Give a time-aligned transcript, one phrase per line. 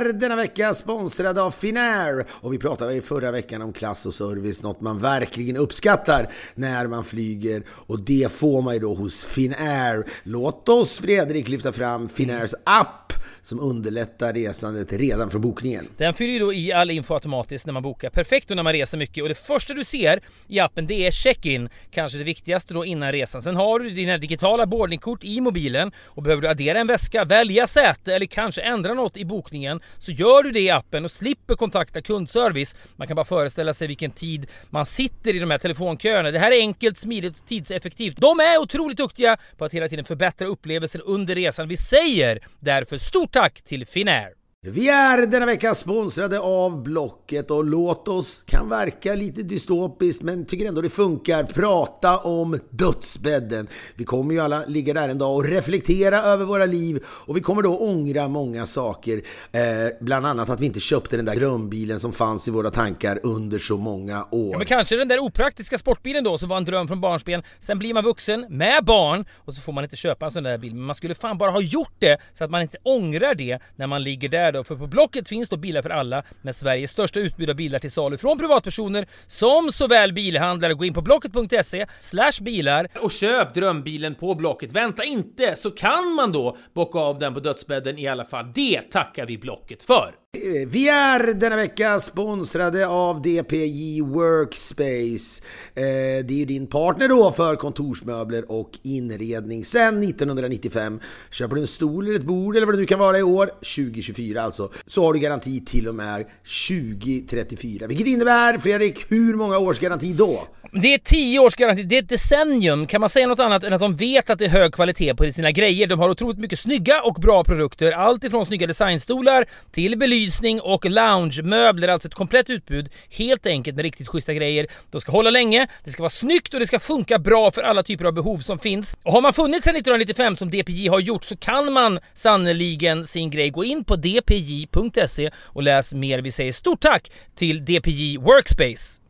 [0.00, 4.14] är denna vecka sponsrade av Finnair och vi pratade i förra veckan om klass och
[4.14, 9.24] service, något man verkligen uppskattar när man flyger och det får man ju då hos
[9.24, 10.04] Finnair.
[10.22, 13.12] Låt oss Fredrik lyfta fram Finnairs app
[13.42, 15.88] som underlättar resandet redan från bokningen.
[15.96, 18.10] Den fyller ju då i all info automatiskt när man bokar.
[18.10, 21.10] Perfekt då när man reser mycket och det första du ser i appen det är
[21.10, 21.68] check-in.
[21.90, 23.42] Kanske det viktigaste då innan resan.
[23.42, 27.66] Sen har du dina digitala boardingkort i mobilen och behöver du addera en väska, välja
[27.66, 31.54] säte eller kanske ändra något i bokningen så gör du det i appen och slipper
[31.54, 32.76] kontakta kundservice.
[32.96, 36.30] Man kan bara föreställa sig vilken tid man sitter i de här telefonköerna.
[36.30, 38.16] Det här är enkelt, smidigt och tidseffektivt.
[38.16, 41.68] De är otroligt duktiga på att hela tiden förbättra upplevelsen under resan.
[41.68, 44.37] Vi säger därför stort tack till Finnair!
[44.66, 50.46] Vi är denna vecka sponsrade av Blocket och låt oss, kan verka lite dystopiskt men
[50.46, 53.68] tycker ändå det funkar, prata om dödsbädden.
[53.94, 57.40] Vi kommer ju alla ligga där en dag och reflektera över våra liv och vi
[57.40, 59.16] kommer då ångra många saker.
[59.52, 59.60] Eh,
[60.00, 63.58] bland annat att vi inte köpte den där drömbilen som fanns i våra tankar under
[63.58, 64.52] så många år.
[64.52, 67.42] Ja, men kanske den där opraktiska sportbilen då som var en dröm från barnsben.
[67.58, 70.58] Sen blir man vuxen med barn och så får man inte köpa en sån där
[70.58, 70.74] bil.
[70.74, 73.86] Men man skulle fan bara ha gjort det så att man inte ångrar det när
[73.86, 74.64] man ligger där då.
[74.64, 77.90] För på Blocket finns då bilar för alla med Sveriges största utbud av bilar till
[77.90, 80.74] salu från privatpersoner som såväl bilhandlare.
[80.74, 84.72] Gå in på blocket.se slash bilar och köp drömbilen på Blocket.
[84.72, 88.52] Vänta inte så kan man då bocka av den på dödsbädden i alla fall.
[88.54, 90.27] Det tackar vi Blocket för!
[90.36, 95.42] Eh, vi är denna vecka sponsrade av DPJ Workspace.
[95.74, 101.00] Eh, det är ju din partner då för kontorsmöbler och inredning sedan 1995.
[101.30, 103.46] Köper du en stol eller ett bord eller vad det nu kan vara i år,
[103.46, 106.26] 2024 alltså, så har du garanti till och med
[106.68, 107.86] 2034.
[107.86, 110.44] Vilket innebär, Fredrik, hur många års garanti då?
[110.72, 112.86] Det är 10 års garanti, det är ett decennium.
[112.86, 115.32] Kan man säga något annat än att de vet att det är hög kvalitet på
[115.32, 115.86] sina grejer?
[115.86, 117.92] De har otroligt mycket snygga och bra produkter.
[117.92, 120.17] Allt ifrån snygga designstolar till belysning
[120.62, 121.88] och loungemöbler.
[121.88, 122.88] Alltså ett komplett utbud.
[123.10, 124.66] Helt enkelt med riktigt schyssta grejer.
[124.90, 127.82] De ska hålla länge, det ska vara snyggt och det ska funka bra för alla
[127.82, 128.96] typer av behov som finns.
[129.02, 133.30] Och har man funnits sedan 1995 som DPJ har gjort så kan man sannoliken sin
[133.30, 133.50] grej.
[133.50, 136.18] Gå in på dpj.se och läs mer.
[136.18, 139.07] Vi säger stort tack till DPJ Workspace.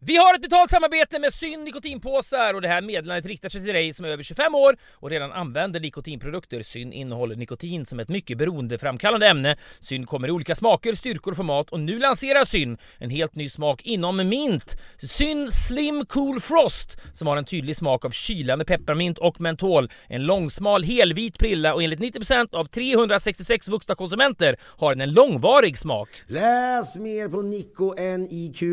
[0.00, 3.74] Vi har ett betalt samarbete med Syn nikotinpåsar och det här meddelandet riktar sig till
[3.74, 6.62] dig som är över 25 år och redan använder nikotinprodukter.
[6.62, 9.56] Syn innehåller nikotin som ett mycket beroendeframkallande ämne.
[9.80, 13.48] Syn kommer i olika smaker, styrkor och format och nu lanserar Syn en helt ny
[13.48, 14.76] smak inom mint.
[15.02, 19.90] Syn Slim Cool Frost som har en tydlig smak av kylande pepparmint och mentol.
[20.08, 25.78] En långsmal helvit prilla och enligt 90% av 366 vuxna konsumenter har den en långvarig
[25.78, 26.08] smak.
[26.26, 28.68] Läs mer på nikoniko.com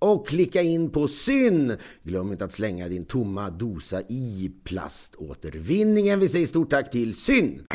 [0.00, 1.76] och klicka in på syn.
[2.02, 6.20] Glöm inte att slänga din tomma dosa i plaståtervinningen.
[6.20, 7.66] Vi säger stort tack till syn.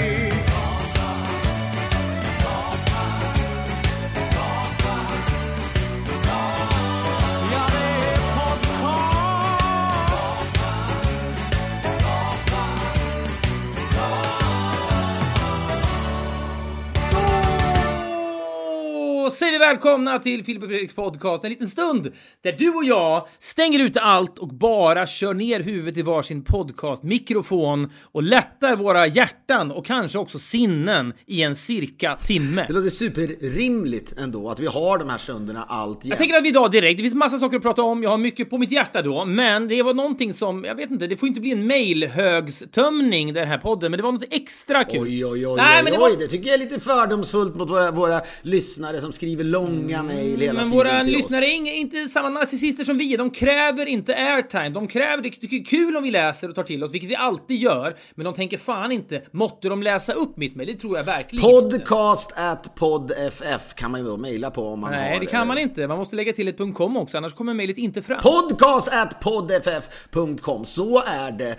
[19.33, 22.11] Säger vi välkomna till Filip och Fredriks podcast en liten stund
[22.44, 27.89] där du och jag stänger ut allt och bara kör ner huvudet i varsin podcastmikrofon
[28.11, 32.66] och lättar våra hjärtan och kanske också sinnen i en cirka timme.
[32.67, 36.50] Det låter superrimligt ändå att vi har de här stunderna allt Jag tänker att vi
[36.50, 39.01] idag direkt, det finns massa saker att prata om, jag har mycket på mitt hjärta
[39.01, 43.33] då, men det var någonting som, jag vet inte, det får inte bli en mailhögstömning
[43.33, 45.01] den här podden, men det var något extra kul.
[45.01, 46.12] Oj, oj, oj, Nej, oj, men det oj.
[46.12, 50.39] var- det tycker jag är lite fördomsfullt mot våra, våra lyssnare som skriver långa mejl
[50.41, 51.47] hela Mm, Men tiden våra till lyssnare oss.
[51.47, 53.17] är inte samma narcissister som vi är.
[53.17, 54.69] De kräver inte airtime.
[54.69, 57.09] De kräver, det tycker det är kul om vi läser och tar till oss, vilket
[57.09, 57.95] vi alltid gör.
[58.15, 60.69] Men de tänker fan inte, måtte de läsa upp mitt mejl?
[60.73, 61.77] Det tror jag verkligen inte.
[61.79, 65.19] Podcast at podff kan man ju då mejla på om man Nej, har...
[65.19, 65.87] det kan man inte.
[65.87, 68.21] Man måste lägga till ett .com också, annars kommer mejlet inte fram.
[68.21, 71.55] Podcast at podff.com, så är det.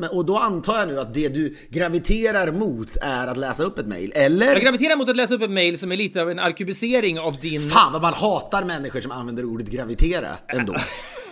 [0.00, 3.78] Eh, och då antar jag nu att det du graviterar mot är att läsa upp
[3.78, 4.46] ett mejl, eller?
[4.46, 6.38] Jag graviterar mot att läsa upp ett mejl som är lite av en
[6.88, 7.60] arkubisering av din...
[7.60, 10.74] Fan vad man hatar människor som använder ordet gravitera ändå.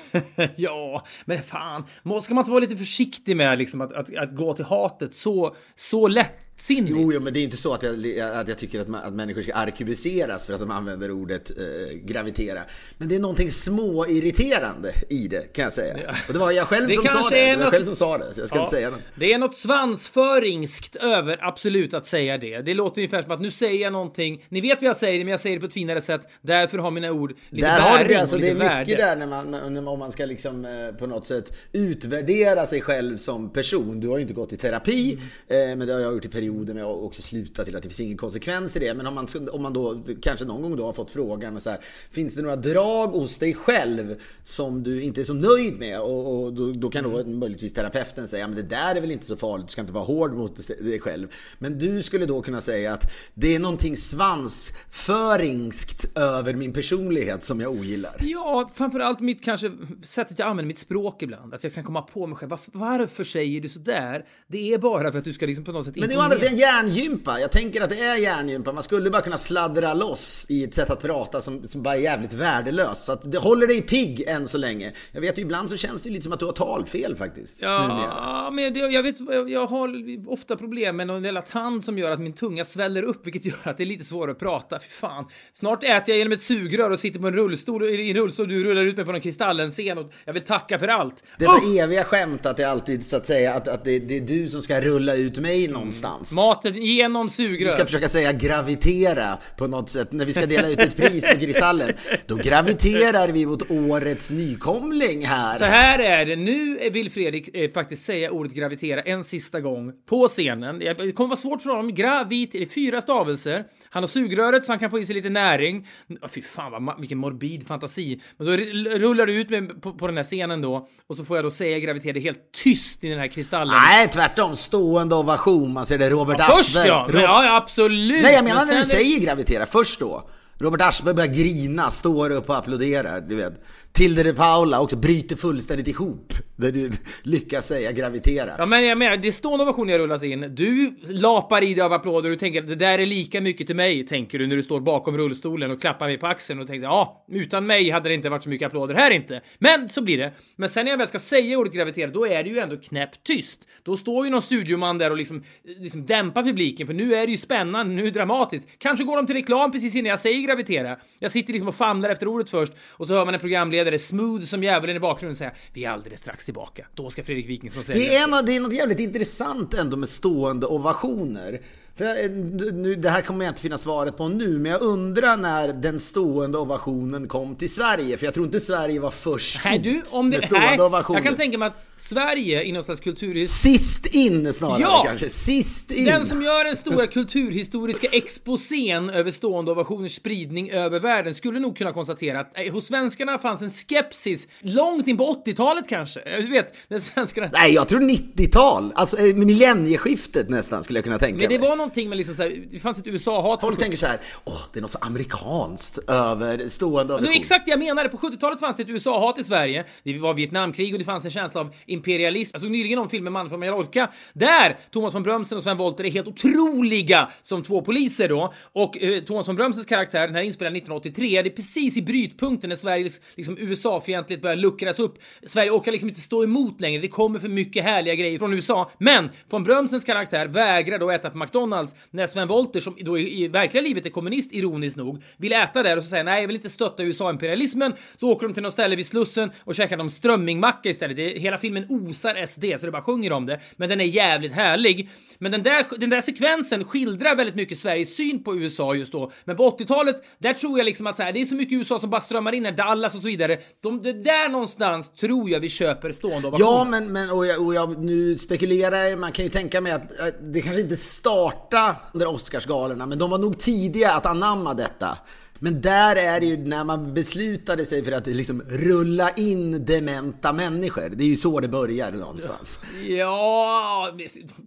[0.56, 1.84] ja, men fan.
[2.22, 5.56] Ska man inte vara lite försiktig med liksom att, att, att gå till hatet så,
[5.76, 6.90] så lätt lättsinnigt.
[6.96, 9.12] Jo, jo, men det är inte så att jag, att jag tycker att, man, att
[9.12, 12.60] människor ska arkebuseras för att de använder ordet eh, gravitera.
[12.98, 16.14] Men det är någonting småirriterande i det, kan jag säga.
[16.26, 17.36] Och det var jag själv Det som sa det.
[17.36, 19.00] Det var jag något- själv som sa det, så jag ska Ja, inte säga något.
[19.14, 22.60] Det är något svansföringskt över absolut att säga det.
[22.62, 24.44] Det låter ungefär som att nu säger jag någonting.
[24.48, 26.20] Ni vet vad jag säger, men jag säger det på ett finare sätt.
[26.42, 28.94] Därför har mina ord lite Där har bäring det, alltså, det är mycket värde.
[28.94, 33.16] där när man, när, om man ska liksom eh, på något sätt utvärdera sig själv
[33.16, 34.00] som person.
[34.00, 35.18] Du har ju inte gått i terapi,
[35.48, 35.70] Mm.
[35.70, 36.28] eh, men det har jag gjort i
[36.76, 38.94] jag har också slutat till att det finns ingen konsekvens i det.
[38.94, 41.78] Men om man, om man då kanske någon gång då har fått frågan så här,
[42.10, 46.00] finns det några drag hos dig själv som du inte är så nöjd med?
[46.00, 47.38] Och, och då, då kan då Mm.
[47.38, 50.04] möjligtvis terapeuten säga, men det där är väl inte så farligt, du ska inte vara
[50.04, 51.28] hård mot dig själv.
[51.58, 57.60] Men du skulle då kunna säga att det är någonting svansföringskt över min personlighet som
[57.60, 58.16] jag ogillar.
[58.20, 59.72] Ja, framförallt mitt kanske
[60.04, 61.54] sättet jag använder mitt språk ibland.
[61.54, 62.50] Att jag kan komma på mig själv.
[62.50, 64.24] Varför, varför säger du så där?
[64.46, 66.08] Det är bara för att du ska liksom på något sätt Men
[66.42, 67.40] är andra sidan hjärngympa.
[67.40, 68.72] Jag tänker att det är hjärngympa.
[68.72, 72.00] Man skulle bara kunna sladdra loss i ett sätt att prata som, som bara är
[72.00, 73.04] jävligt värdelöst.
[73.04, 74.92] Så att det håller dig pigg än så länge.
[75.12, 77.60] Jag vet ju ibland så känns det lite som att du har talfel faktiskt.
[77.60, 78.02] numera.
[78.06, 79.16] Ja, men det, jag vet,
[79.48, 79.90] jag har
[80.32, 83.58] ofta problem med någon jävla tand som gör att min tunga sväller upp, vilket gör
[83.62, 84.78] att det är lite svårare att prata.
[84.78, 85.24] Fy fan.
[85.52, 88.64] Snart äter jag genom ett sugrör och sitter på en rullstol, i en rullstol, du
[88.64, 91.24] rullar ut mig på någon kristallenscen och jag vill tacka för allt.
[91.38, 94.20] Det var eviga skämt att det alltid så att säga att, att det, det är
[94.20, 96.25] du som ska rulla ut mig någonstans.
[96.32, 97.72] Maten genom Du sugrör.
[97.72, 101.38] ska försöka säga gravitera på något sätt när vi ska dela ut ett pris på
[101.38, 101.92] Kristallen.
[102.26, 105.58] Då graviterar vi mot årets nykomling här.
[105.58, 109.92] Så här är det, nu vill Fredrik eh, faktiskt säga ordet gravitera en sista gång
[110.08, 110.78] på scenen.
[110.78, 111.94] Det kommer vara svårt för honom.
[111.94, 113.64] Gravit, det är fyra stavelser.
[113.90, 115.86] Han har sugröret så han kan få i sig lite näring.
[116.22, 118.20] Oh, fy fan vad, vilken morbid fantasi.
[118.36, 118.52] Men då
[118.98, 121.50] rullar du ut med, på, på den här scenen då och så får jag då
[121.50, 122.12] säga gravitera.
[122.12, 123.74] Det är helt tyst i den här kristallen.
[123.88, 124.56] Nej, tvärtom.
[124.56, 125.72] Stående ovation.
[125.72, 126.88] Man ser det Robert Först Aschberg.
[126.88, 128.22] ja, men, Ro- ja, ja absolut.
[128.22, 129.66] Nej, jag menar Men när du sen- säger gravitera.
[129.66, 130.30] Först då.
[130.58, 133.52] Robert Aschberg börjar grina, står upp och applåderar, du vet.
[133.96, 136.32] Tilde de Paula också bryter fullständigt ihop.
[136.56, 136.90] Där du
[137.22, 138.50] lyckas säga gravitera.
[138.58, 140.54] Ja men jag menar, det är stående ovationer rullas in.
[140.54, 143.66] Du lapar i dig av applåder och du tänker att det där är lika mycket
[143.66, 146.66] till mig, tänker du när du står bakom rullstolen och klappar mig på axeln och
[146.66, 149.40] tänker ja, utan mig hade det inte varit så mycket applåder här inte.
[149.58, 150.32] Men så blir det.
[150.56, 153.26] Men sen när jag väl ska säga ordet gravitera, då är det ju ändå knäppt
[153.26, 153.58] tyst.
[153.82, 155.44] Då står ju någon studioman där och liksom,
[155.78, 158.68] liksom dämpar publiken, för nu är det ju spännande, nu är det dramatiskt.
[158.78, 160.96] Kanske går de till reklam precis innan jag säger gravitera.
[161.18, 164.44] Jag sitter liksom och famlar efter ordet först och så hör man en programledare smooth
[164.44, 166.86] som djävulen i bakgrunden säga vi är alldeles strax tillbaka.
[166.94, 170.08] Då ska Fredrik Wikingsson säga Det är, en, det är något jävligt intressant ändå med
[170.08, 171.60] stående ovationer.
[171.96, 175.36] För jag, nu, det här kommer jag inte finna svaret på nu, men jag undrar
[175.36, 178.16] när den stående ovationen kom till Sverige.
[178.16, 180.36] För jag tror inte Sverige var först Nej du, om det...
[180.38, 181.18] med stående Nej, ovationer.
[181.18, 183.76] jag kan tänka mig att Sverige i någon slags kulturhistoria...
[183.78, 185.02] Sist in snarare Ja!
[185.06, 185.28] kanske.
[185.28, 186.04] Sist in.
[186.04, 191.76] Den som gör den stora kulturhistoriska exposén över stående ovationers spridning över världen skulle nog
[191.78, 196.20] kunna konstatera att eh, hos svenskarna fanns en skepsis långt in på 80-talet kanske.
[196.20, 197.48] Eh, Du vet, när svenskarna...
[197.52, 198.92] Nej, jag tror 90-tal.
[198.94, 201.68] Alltså eh, millennieskiftet nästan skulle jag kunna tänka Men det mig.
[201.86, 203.60] Någonting med liksom så här, det fanns ett USA-hat.
[203.60, 207.34] Folk tänker så här, åh, det är något så amerikanskt över stående Det var ovation.
[207.40, 208.08] exakt det jag menade.
[208.08, 209.84] På 70-talet fanns det ett USA-hat i Sverige.
[210.02, 212.50] Det var Vietnamkrig och det fanns en känsla av imperialism.
[212.54, 214.10] Jag såg nyligen om filmen Man från Mallorca.
[214.32, 218.52] Där Thomas von Brömsen och Sven Wollter är helt otroliga som två poliser då.
[218.72, 222.02] Och eh, Thomas von Brömsens karaktär, den här är inspelad 1983, det är precis i
[222.02, 225.18] brytpunkten när Sveriges liksom, USA-fientlighet börjar luckras upp.
[225.46, 227.00] Sverige orkar liksom inte stå emot längre.
[227.02, 228.90] Det kommer för mycket härliga grejer från USA.
[228.98, 231.75] Men von Brömsens karaktär vägrar då äta på McDonalds
[232.10, 235.82] när Sven Wollter, som då i, i verkliga livet är kommunist, ironiskt nog, vill äta
[235.82, 237.92] där och så säger nej, jag vill inte stötta USA-imperialismen.
[238.16, 241.16] Så åker de till något ställe vid Slussen och käkar de strömmingmacka istället.
[241.16, 243.60] Det, hela filmen osar SD, så det bara sjunger om det.
[243.76, 245.10] Men den är jävligt härlig.
[245.38, 249.32] Men den där, den där sekvensen skildrar väldigt mycket Sveriges syn på USA just då.
[249.44, 251.98] Men på 80-talet, där tror jag liksom att så här, det är så mycket USA
[251.98, 253.58] som bara strömmar in här, Dallas och så vidare.
[253.82, 256.70] De, det där någonstans tror jag vi köper stående ovationer.
[256.70, 259.92] Ja, men, men och jag, och jag, nu spekulerar jag, man kan ju tänka mig
[259.92, 264.26] att att det kanske inte startar starta under Oscarsgalorna, men de var nog tidiga att
[264.26, 265.18] anamma detta.
[265.58, 270.52] Men där är det ju när man beslutade sig för att liksom rulla in dementa
[270.52, 271.08] människor.
[271.16, 272.80] Det är ju så det börjar någonstans.
[273.08, 274.16] Ja,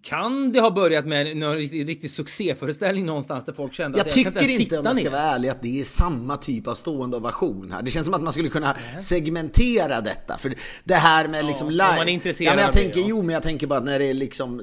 [0.02, 4.16] kan det ha börjat med någon riktig, riktig succéföreställning någonstans där folk kände Jag att
[4.16, 5.12] jag kan tycker ens inte, om sitta jag ska ner?
[5.12, 7.82] vara ärlig, att det är samma typ av stående ovation här.
[7.82, 10.38] Det känns som att man skulle kunna segmentera detta.
[10.38, 11.96] För det här med liksom om live...
[11.98, 13.06] man är intresserad ja, men jag av det, tänker, ja.
[13.10, 14.62] Jo, men jag tänker bara att när det är liksom...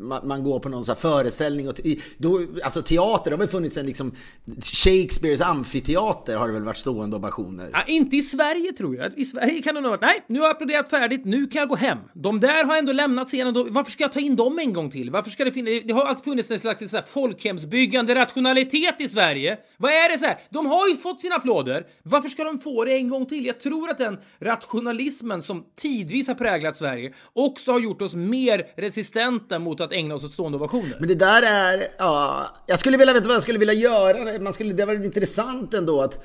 [0.00, 1.80] Man, man går på någon sån här föreställning och...
[2.18, 4.14] Då, alltså teater, det har väl funnits en liksom...
[4.62, 7.70] Shakespeares amfiteater har det väl varit stående ovationer?
[7.72, 9.18] Ja, inte i Sverige tror jag.
[9.18, 11.60] I Sverige kan det nog ha varit, nej, nu har jag applåderat färdigt, nu kan
[11.60, 11.98] jag gå hem.
[12.14, 14.90] De där har ändå lämnat scenen, då, varför ska jag ta in dem en gång
[14.90, 15.10] till?
[15.10, 19.08] Varför ska det finnas, det har alltid funnits en slags så här, folkhemsbyggande rationalitet i
[19.08, 19.58] Sverige.
[19.76, 20.38] Vad är det så här?
[20.50, 23.46] De har ju fått sina applåder, varför ska de få det en gång till?
[23.46, 28.66] Jag tror att den rationalismen som tidvis har präglat Sverige också har gjort oss mer
[28.76, 30.96] resistenta mot att ägna oss åt stående ovationer.
[30.98, 34.38] Men det där är, ja, jag skulle vilja veta vad jag skulle vilja göra.
[34.38, 35.31] Man skulle, det var intressant
[35.74, 36.24] ändå att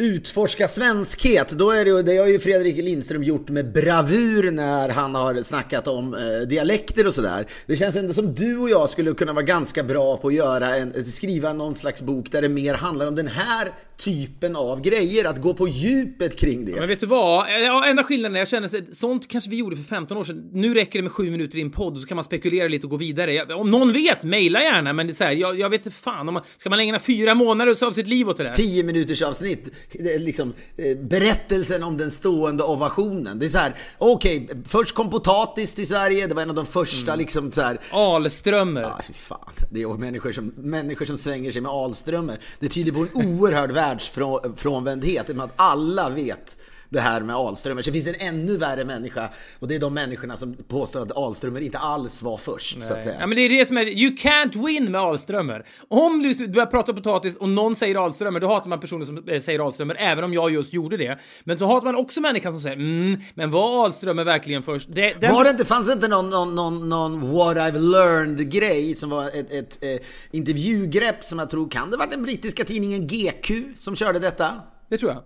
[0.00, 1.48] utforska svenskhet.
[1.48, 5.88] Då är det, det har ju Fredrik Lindström gjort med bravur när han har snackat
[5.88, 7.46] om eh, dialekter och sådär.
[7.66, 10.76] Det känns ändå som du och jag skulle kunna vara ganska bra på att göra
[10.76, 15.24] en, skriva någon slags bok där det mer handlar om den här typen av grejer.
[15.24, 16.72] Att gå på djupet kring det.
[16.72, 17.46] Men vet du vad?
[17.50, 20.50] Ja, enda skillnaden är jag känner att sånt kanske vi gjorde för 15 år sedan.
[20.52, 22.90] Nu räcker det med sju minuter i en podd så kan man spekulera lite och
[22.90, 23.54] gå vidare.
[23.54, 24.92] Om någon vet, mejla gärna.
[24.92, 26.28] Men det är så här, jag, jag vet inte fan.
[26.28, 28.54] Om man, ska man ägna fyra månader av sitt liv åt det där?
[28.54, 33.38] 10 minuters avsnitt, det är liksom eh, berättelsen om den stående ovationen.
[33.38, 36.66] Det är så här, okej, först kom potatis till Sverige, det var en av de
[36.66, 37.80] första liksom så här.
[37.90, 38.82] Alströmer.
[38.82, 39.52] Ah, fy fan.
[39.70, 42.40] Det är människor som, människor som svänger sig med Alströmer.
[42.58, 45.28] Det tyder på en oerhörd världsfrånvändhet.
[45.28, 46.56] i och med att alla vet
[46.90, 47.82] det här med Alströmer.
[47.82, 51.16] Så finns det en ännu värre människa och det är de människorna som påstår att
[51.16, 52.82] Alströmer inte alls var först.
[52.82, 53.16] Så att säga.
[53.20, 55.66] Ja men det är det som är, you can't win med Alströmer.
[55.88, 59.40] Om du börjar prata potatis och någon säger Alströmer, då hatar man personer som eh,
[59.40, 61.18] säger Alströmer, även om jag just gjorde det.
[61.44, 64.88] Men så hatar man också människan som säger mm, men var Alströmer verkligen först?
[64.92, 65.34] Det, den...
[65.34, 69.10] Var det inte, fanns det inte någon, någon, någon, någon what I've learned grej som
[69.10, 73.50] var ett, ett eh, intervjugrepp som jag tror kan det varit den brittiska tidningen GQ
[73.78, 74.52] som körde detta?
[74.90, 75.22] det tror jag.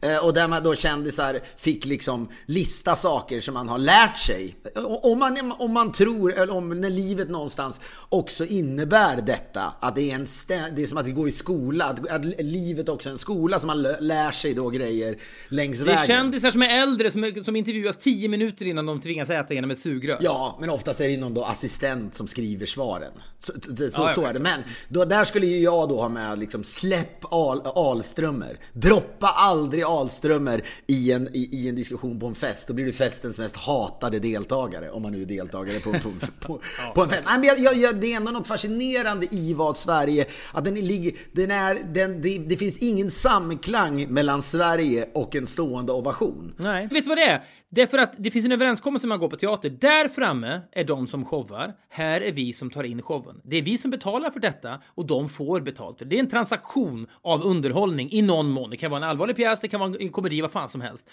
[0.00, 4.56] Eh, Och där man då kändisar fick liksom lista saker som man har lärt sig.
[5.02, 9.72] Om man, om man tror, eller om när livet någonstans också innebär detta.
[9.80, 11.84] Att det är, en stä- det är som att gå i skola.
[11.84, 15.16] Att, att livet också är en skola som man lär sig då grejer
[15.48, 16.06] längs Det är vägen.
[16.06, 19.78] kändisar som är äldre som, som intervjuas 10 minuter innan de tvingas äta genom ett
[19.78, 20.18] sugrör.
[20.20, 23.12] Ja, men oftast är det någon då assistent som skriver svaren.
[23.40, 24.40] Så, så, så, så är det.
[24.40, 28.58] Men då, där skulle ju jag då ha med liksom släpp Al, Alströmer.
[28.72, 29.28] Droppa
[29.68, 32.68] aldrig Alströmer i en, i, i en diskussion på en fest.
[32.68, 34.90] Då blir du festens mest hatade deltagare.
[34.90, 36.12] Om man nu är deltagare på, på,
[36.46, 36.60] på,
[36.94, 37.22] på en fest.
[37.26, 40.74] Nej, men jag, jag, jag, det är ändå något fascinerande i vad Sverige, att den
[40.74, 46.54] ligger, den är, den, det, det finns ingen samklang mellan Sverige och en stående ovation.
[46.56, 46.88] Nej.
[46.90, 47.42] Vet du vad det är?
[47.70, 49.70] Det är för att det finns en överenskommelse när man går på teater.
[49.70, 51.74] Där framme är de som showar.
[51.88, 53.40] Här är vi som tar in showen.
[53.44, 56.02] Det är vi som betalar för detta och de får betalt.
[56.06, 58.70] Det är en transaktion av underhållning i någon mån.
[58.70, 61.06] Det kan vara en allvarlig pjäs, det kan vara en komedi, vad fan som helst.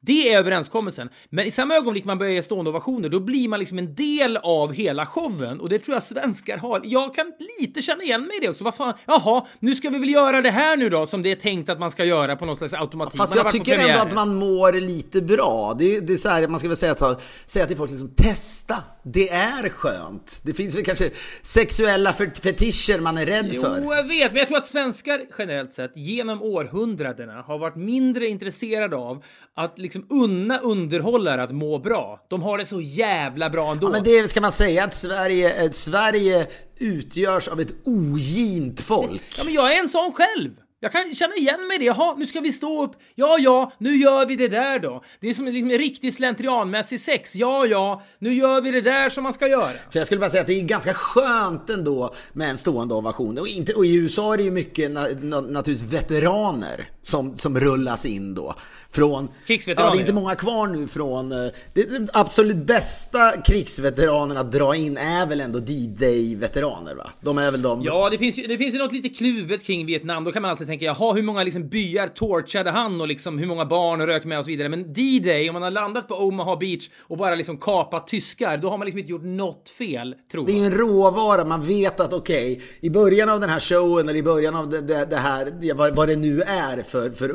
[0.00, 1.08] Det är överenskommelsen.
[1.30, 4.36] Men i samma ögonblick man börjar ge stående ovationer, då blir man liksom en del
[4.36, 6.80] av hela showen och det tror jag svenskar har.
[6.84, 8.64] Jag kan lite känna igen mig i det också.
[8.64, 11.36] Vad fan, jaha, nu ska vi väl göra det här nu då som det är
[11.36, 13.18] tänkt att man ska göra på någon slags automatik.
[13.18, 15.74] Fast jag tycker ändå att man mår lite bra.
[15.78, 17.16] Det, är- det är så här, man ska väl säga, så,
[17.46, 18.76] säga till folk liksom, testa.
[19.04, 20.40] Det är skönt.
[20.44, 21.10] Det finns väl kanske
[21.42, 23.80] sexuella fet- fetischer man är rädd för.
[23.84, 28.26] Jo, jag vet, men jag tror att svenskar generellt sett genom århundradena har varit mindre
[28.26, 32.26] intresserade av att liksom unna underhållare att må bra.
[32.28, 33.86] De har det så jävla bra ändå.
[33.86, 36.46] Ja, men det ska man säga att Sverige, eh, Sverige
[36.78, 39.22] utgörs av ett ogint folk.
[39.38, 40.50] Ja, men jag är en sån själv.
[40.84, 41.84] Jag kan känna igen mig i det.
[41.84, 42.92] Jaha, nu ska vi stå upp.
[43.14, 45.02] Ja, ja, nu gör vi det där då.
[45.20, 47.34] Det är som en liksom en riktig slentrianmässig sex.
[47.34, 49.72] Ja, ja, nu gör vi det där som man ska göra.
[49.90, 53.38] För jag skulle bara säga att det är ganska skönt ändå med en stående ovation.
[53.38, 57.60] Och, inte, och i USA är det ju mycket na, na, naturligtvis veteraner som, som
[57.60, 58.54] rullas in då.
[58.94, 61.32] Från, Krigsveteraner, Ja, det är inte många kvar nu från...
[61.32, 67.10] eh, Det, absolut bästa krigsveteranerna att dra in är väl ändå D-Day-veteraner va?
[67.20, 67.82] De är väl de...
[67.82, 70.24] Ja, det finns, det finns ju något lite kluvet kring Vietnam.
[70.24, 73.46] Då kan man alltid tänka, jaha, hur många liksom byar torchade han och liksom hur
[73.46, 74.68] många barn rök med och så vidare.
[74.68, 78.70] Men D-Day, om man har landat på Omaha Beach och bara liksom kapat tyskar, då
[78.70, 80.66] har man liksom inte gjort något fel, tror Det är jag.
[80.66, 84.54] en råvara, man vet att okej, i början av den här showen eller i början
[84.56, 87.28] av det, det, det här, vad, vad det nu är för, för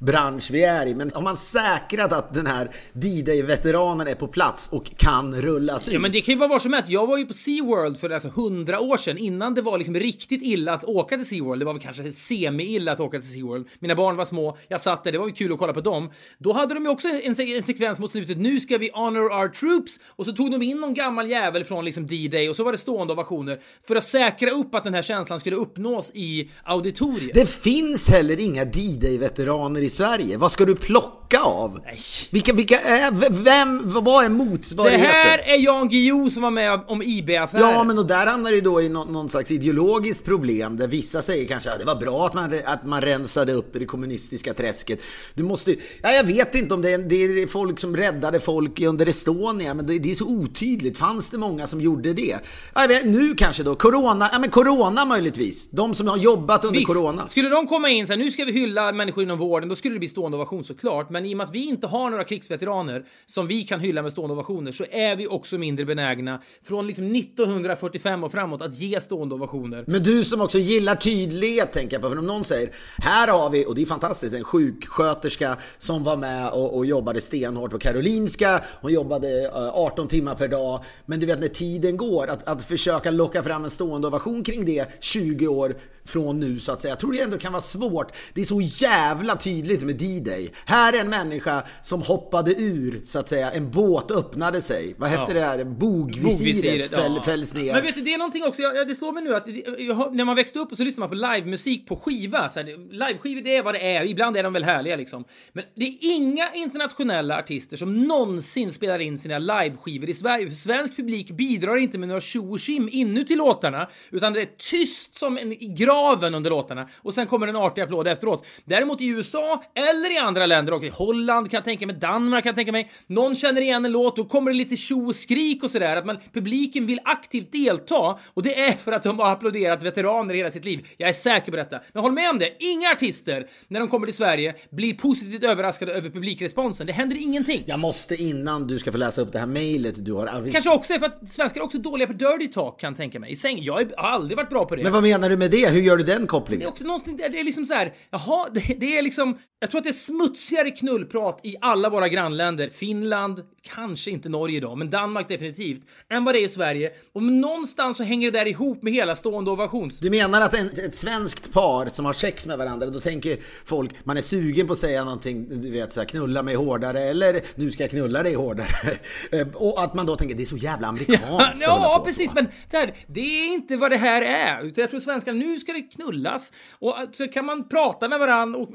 [0.00, 0.94] underhållningsbransch vi är i.
[0.94, 5.94] Men har man säkrat att den här D-Day-veteranen är på plats och kan rullas ut.
[5.94, 6.88] Ja men det kan ju vara var som helst.
[6.88, 10.42] Jag var ju på SeaWorld för alltså 100 år sedan innan det var liksom riktigt
[10.42, 11.60] illa att åka till SeaWorld.
[11.60, 13.68] Det var väl kanske semi-illa att åka till SeaWorld.
[13.78, 16.10] Mina barn var små, jag satt där, det var ju kul att kolla på dem.
[16.38, 18.38] Då hade de ju också en, se- en sekvens mot slutet.
[18.38, 20.00] Nu ska vi honor our troops.
[20.06, 22.78] Och så tog de in någon gammal jävel från liksom D-Day och så var det
[22.78, 27.34] stående ovationer för att säkra upp att den här känslan skulle uppnås i auditoriet.
[27.34, 30.36] Det finns finns heller inga D-Day-veteraner i Sverige.
[30.36, 31.80] Vad ska du plocka av?
[31.84, 31.98] Nej.
[32.30, 35.06] Vilka, vilka är, vem, vad är Det motsvarigheten?
[35.06, 37.70] här är Jan Guillou som var med om IB-affären.
[37.70, 41.22] Ja, men och där hamnar det då i någon, någon slags ideologiskt problem där vissa
[41.22, 44.54] säger kanske att det var bra att man, att man rensade upp i det kommunistiska
[44.54, 45.00] träsket.
[45.34, 48.80] Du måste, ja, jag vet inte om det är, det är folk som räddade folk
[48.80, 50.98] under Estonia, men det, det är så otydligt.
[50.98, 52.36] Fanns det många som gjorde det?
[52.74, 55.68] Ja, vet, nu kanske då, corona, ja men corona möjligtvis.
[55.70, 57.28] De som har jobbat under Visst, corona.
[57.28, 59.94] skulle de komma in så här, nu ska vi hylla människor inom vården, då skulle
[59.94, 61.10] det bli stående ovation såklart.
[61.10, 64.12] Men i och med att vi inte har några krigsveteraner som vi kan hylla med
[64.12, 69.00] stående ovationer så är vi också mindre benägna från liksom 1945 och framåt att ge
[69.00, 69.84] stående ovationer.
[69.86, 72.08] Men du som också gillar tydlighet tänker jag på.
[72.08, 76.16] För om någon säger här har vi, och det är fantastiskt, en sjuksköterska som var
[76.16, 78.64] med och, och jobbade stenhårt på Karolinska.
[78.80, 80.84] Hon jobbade eh, 18 timmar per dag.
[81.06, 84.64] Men du vet när tiden går, att, att försöka locka fram en stående ovation kring
[84.64, 86.92] det 20 år från nu så att säga.
[86.92, 88.12] Jag tror det ändå kan vara svårt.
[88.34, 90.50] Det är så jävla tydligt med D-Day.
[90.64, 93.50] Här är en människa som hoppade ur så att säga.
[93.52, 94.94] En båt öppnade sig.
[94.98, 95.34] Vad hette Ja.
[95.34, 95.64] det här?
[95.64, 97.72] Bogvisiret fäll, fälls ner.
[97.72, 99.46] Men vet du, det är någonting också, jag, det slår mig nu att
[99.78, 102.48] jag när man växte upp och så lyssnar man på livemusik på skiva.
[102.48, 104.04] Så här, liveskivor, det är vad det är.
[104.04, 105.24] Ibland är de väl härliga liksom.
[105.52, 110.48] Men det är inga internationella artister som någonsin spelar in sina liveskivor i Sverige.
[110.48, 114.48] För svensk publik bidrar inte med några tjo och tjim inuti låtarna, utan det är
[114.58, 116.88] tyst som en i graven under låtarna.
[116.96, 118.46] Och sen kommer en artig applåd efteråt.
[118.64, 122.42] Däremot i USA, eller i andra länder, och i Holland kan jag tänka mig, Danmark
[122.44, 125.16] kan jag tänka mig, någon känner igen en låt, då kommer det lite tjo och
[125.16, 129.18] skrik och sådär, att man, publiken vill aktivt delta, och det är för att de
[129.18, 130.86] har applåderat veteraner hela sitt liv.
[130.96, 131.80] Jag är säker på detta.
[131.92, 135.92] Men håll med om det, inga artister, när de kommer till Sverige, blir positivt överraskade
[135.92, 136.86] över publikresponsen.
[136.86, 137.62] Det händer ingenting.
[137.66, 140.52] Jag måste innan du ska få läsa upp det här mejlet du har aviserat.
[140.52, 143.20] Kanske också är för att svenskar är också dåliga på dirty talk kan jag tänka
[143.20, 143.32] mig.
[143.32, 143.58] I säng.
[143.62, 144.82] Jag har aldrig varit bra på det.
[144.82, 145.68] Men vad menar du med det?
[145.68, 146.68] Hur gör du den Det är kopplingen?
[146.68, 149.84] också någonting det är liksom så här, jaha, det, det är liksom, jag tror att
[149.84, 155.28] det är smutsigare knullprat i alla våra grannländer, Finland, kanske inte Norge då, men Danmark
[155.28, 156.90] definitivt, än vad det är i Sverige.
[157.12, 159.98] Och någonstans så hänger det där ihop med hela stående ovations...
[159.98, 163.90] Du menar att en, ett svenskt par som har sex med varandra, då tänker folk,
[164.04, 167.40] man är sugen på att säga någonting, du vet så här, knulla mig hårdare eller
[167.54, 168.96] nu ska jag knulla dig hårdare.
[169.32, 171.60] Eh, Och att man då tänker, det är så jävla amerikanskt.
[171.60, 172.34] Ja, på precis, så.
[172.34, 174.64] men det, här, det är inte vad det här är.
[174.64, 176.52] Utan jag tror svenskar, nu ska det knullas.
[176.78, 178.68] Och så kan man prata med varandra och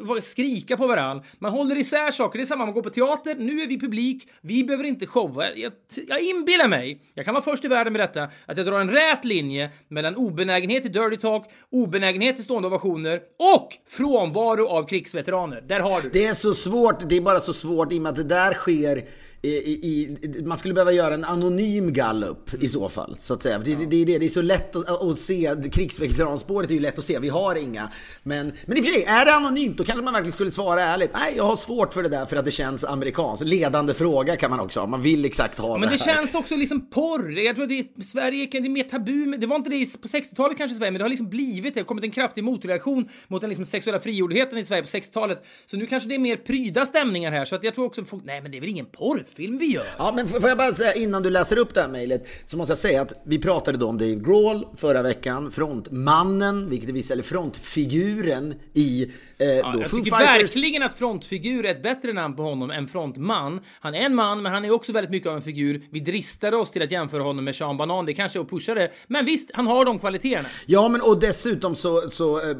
[0.51, 1.25] lika på varandra.
[1.39, 2.39] Man håller isär saker.
[2.39, 5.45] Det är samma, man går på teater, nu är vi publik, vi behöver inte showa.
[5.55, 5.71] Jag,
[6.07, 8.91] jag inbillar mig, jag kan vara först i världen med detta, att jag drar en
[8.91, 13.21] rät linje mellan obenägenhet till dirty talk, obenägenhet till stående ovationer
[13.55, 15.61] och frånvaro av krigsveteraner.
[15.61, 16.19] Där har du det.
[16.19, 18.53] Det är så svårt, det är bara så svårt i och med att det där
[18.53, 19.03] sker
[19.43, 23.59] i, i, man skulle behöva göra en anonym gallup i så fall, så att säga.
[23.59, 26.79] Det, det, det, är det, det är så lätt att, att se, krigsveteranspåret är ju
[26.79, 27.89] lätt att se, vi har inga.
[28.23, 30.83] Men, men i och för sig, är det anonymt då kanske man verkligen skulle svara
[30.83, 31.09] ärligt.
[31.13, 33.45] Nej, jag har svårt för det där för att det känns amerikanskt.
[33.45, 36.15] Ledande fråga kan man också ha, man vill exakt ha Men det det här.
[36.15, 37.37] känns också liksom porr.
[37.37, 39.37] Jag tror att det är, Sverige det är mer tabu.
[39.37, 41.69] Det var inte det på 60-talet kanske i Sverige, men det har liksom blivit det.
[41.73, 45.45] Det har kommit en kraftig motreaktion mot den liksom sexuella frigjordheten i Sverige på 60-talet.
[45.65, 47.45] Så nu kanske det är mer pryda stämningar här.
[47.45, 48.85] Så att jag tror också folk, nej men det är väl ingen
[49.31, 49.85] porrfilm vi gör?
[49.97, 52.71] Ja, men får jag bara säga innan du läser upp det här mejlet så måste
[52.71, 57.13] jag säga att vi pratade då om Dave Grohl förra veckan, frontmannen, vilket det visar,
[57.13, 60.55] eller frontfiguren i eh, Ja, jag tycker Fighters.
[60.55, 63.59] verkligen att frontfigur är ett bättre namn på honom än frontman.
[63.79, 65.81] Han är en man, men han är också väldigt mycket av en figur.
[65.91, 68.05] Vi dristade oss till att jämföra honom med Sean Banan.
[68.05, 68.91] Det kanske är att pusha det.
[69.07, 70.49] Men visst, han har de kvaliteterna.
[70.65, 72.55] Ja, men och dessutom så, så eh,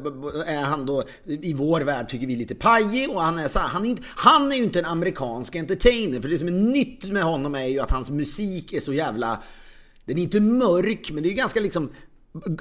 [0.46, 3.68] är han då i vår värld tycker vi lite pajig och han är så här,
[3.68, 7.04] han är, inte, han är ju inte en amerikansk entertainer för det som är nytt
[7.04, 9.42] med honom är ju att hans musik är så jävla
[10.04, 11.90] den är inte mörk, men det är ju ganska liksom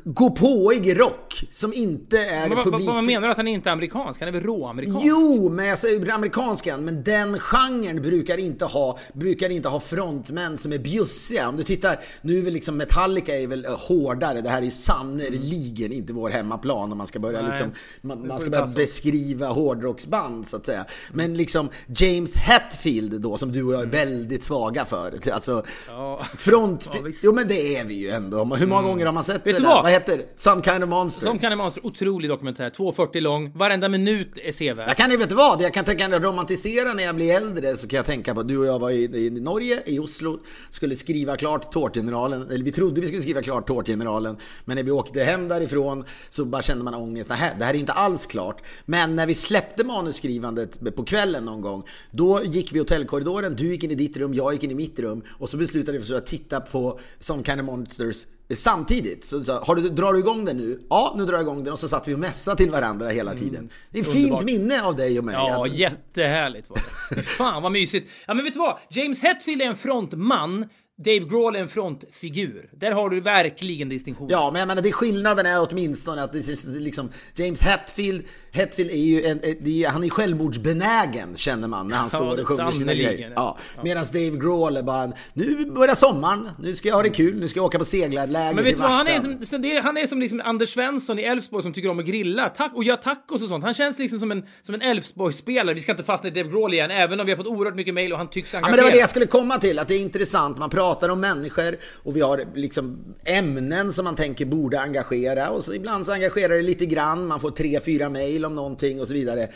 [0.04, 2.90] gå påig rock som inte är Men vad, vad, publik...
[2.90, 4.20] vad menar du att han är inte amerikansk?
[4.20, 5.06] Han är väl råamerikansk?
[5.08, 10.58] Jo, men jag säger amerikanskan, men den genren brukar inte ha, brukar inte ha frontmän
[10.58, 11.50] som är bjussiga.
[11.50, 14.70] Om du tittar, nu är väl liksom Metallica är väl eh, hårdare, det här är
[14.70, 18.80] sannerligen inte vår hemmaplan om man ska börja Nej, liksom, man, man ska börja passa
[18.80, 20.86] beskriva hårdrocksband så att säga.
[21.12, 25.32] Men liksom James Hetfield då, som du och jag är väldigt svaga för.
[25.32, 25.66] Alltså, Mm.
[26.02, 26.20] Ja.
[26.38, 26.90] front...
[26.94, 28.46] Ja, jo men det är vi ju ändå.
[28.46, 29.84] Hur många gånger har man sett det du där?
[29.84, 29.92] vad?
[29.92, 30.26] Heter det?
[30.36, 31.24] Some kind of monsters.
[31.24, 34.90] Som kan en monster, otrolig dokumentär, 2.40 lång, varenda minut är sevärd.
[34.90, 35.62] Jag kan, vet du vad?
[35.62, 38.40] Jag kan tänka när jag romantiserar när jag blir äldre så kan jag tänka på
[38.40, 42.64] att du och jag var i, i Norge, i Oslo, skulle skriva klart Tårtgeneralen, eller
[42.64, 46.62] vi trodde vi skulle skriva klart Tårtgeneralen, men när vi åkte hem därifrån så bara
[46.62, 47.30] kände man ångest.
[47.30, 48.62] Nähä, det här är inte alls klart.
[48.86, 53.68] Men när vi släppte manusskrivandet på kvällen någon gång, då gick vi i hotellkorridoren, du
[53.68, 56.04] gick in i ditt rum, jag gick in i mitt rum och så beslutade vi
[56.04, 60.20] för att titta på Some kind of monsters Samtidigt, så, så har du, drar du
[60.20, 60.80] igång den nu?
[60.90, 63.34] Ja, nu drar jag igång den och så satt vi och mässade till varandra hela
[63.34, 63.70] tiden.
[63.90, 65.36] Det är ett fint minne av dig och mig.
[65.36, 67.22] Ja, Att- jättehärligt var det.
[67.22, 68.10] Fan vad mysigt.
[68.28, 68.78] Ja men vet du vad?
[68.90, 70.66] James Hetfield är en frontman,
[71.06, 72.70] Dave Grohl är en frontfigur.
[72.74, 74.30] Där har du verkligen distinktion.
[74.30, 78.92] Ja, men jag menar, det skillnaden är åtminstone att det är liksom James Hetfield, Hetfield
[78.92, 82.48] är ju en, eh, är, han är självmordsbenägen känner man när han Ja, står och
[82.48, 83.34] sjunger sina grejer.
[83.36, 87.40] Ja, Medan Dave Grohl är bara, nu börjar sommaren, nu ska jag ha det kul,
[87.40, 89.98] nu ska jag åka på seglarläger Men vet du vad, han är, som, det, han
[89.98, 92.98] är som liksom Anders Svensson i Elfsborg som tycker om att grilla tack, och göra
[92.98, 93.64] tacos och sånt.
[93.64, 95.76] Han känns liksom som en, som en Elfsborg-spelare.
[95.76, 97.94] Vi ska inte fastna i Dave Grohl igen, även om vi har fått oerhört mycket
[97.94, 98.76] mail och han tycks Ja, engagerad.
[98.76, 100.58] men det var det jag skulle komma till, att det är intressant.
[100.58, 105.64] Man pratar om människor och vi har liksom ämnen som man tänker borde engagera och
[105.66, 107.28] så ibland så engagerar det lite grann.
[107.28, 108.10] Man får tre, fyra
[108.42, 109.50] mejl om någonting och så vidare.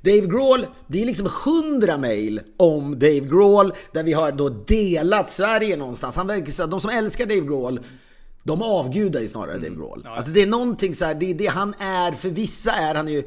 [0.00, 5.30] Dave Grohl, det är liksom hundra mejl om Dave Grohl där vi har då delat
[5.30, 6.16] Sverige någonstans.
[6.16, 7.80] Han verkar, så- de som älskar Dave Grohl
[8.42, 10.02] de avgudar ju snarare Dave Grohl.
[10.06, 13.08] Alltså det är någonting så här, det är det han är, för vissa är han
[13.08, 13.22] ju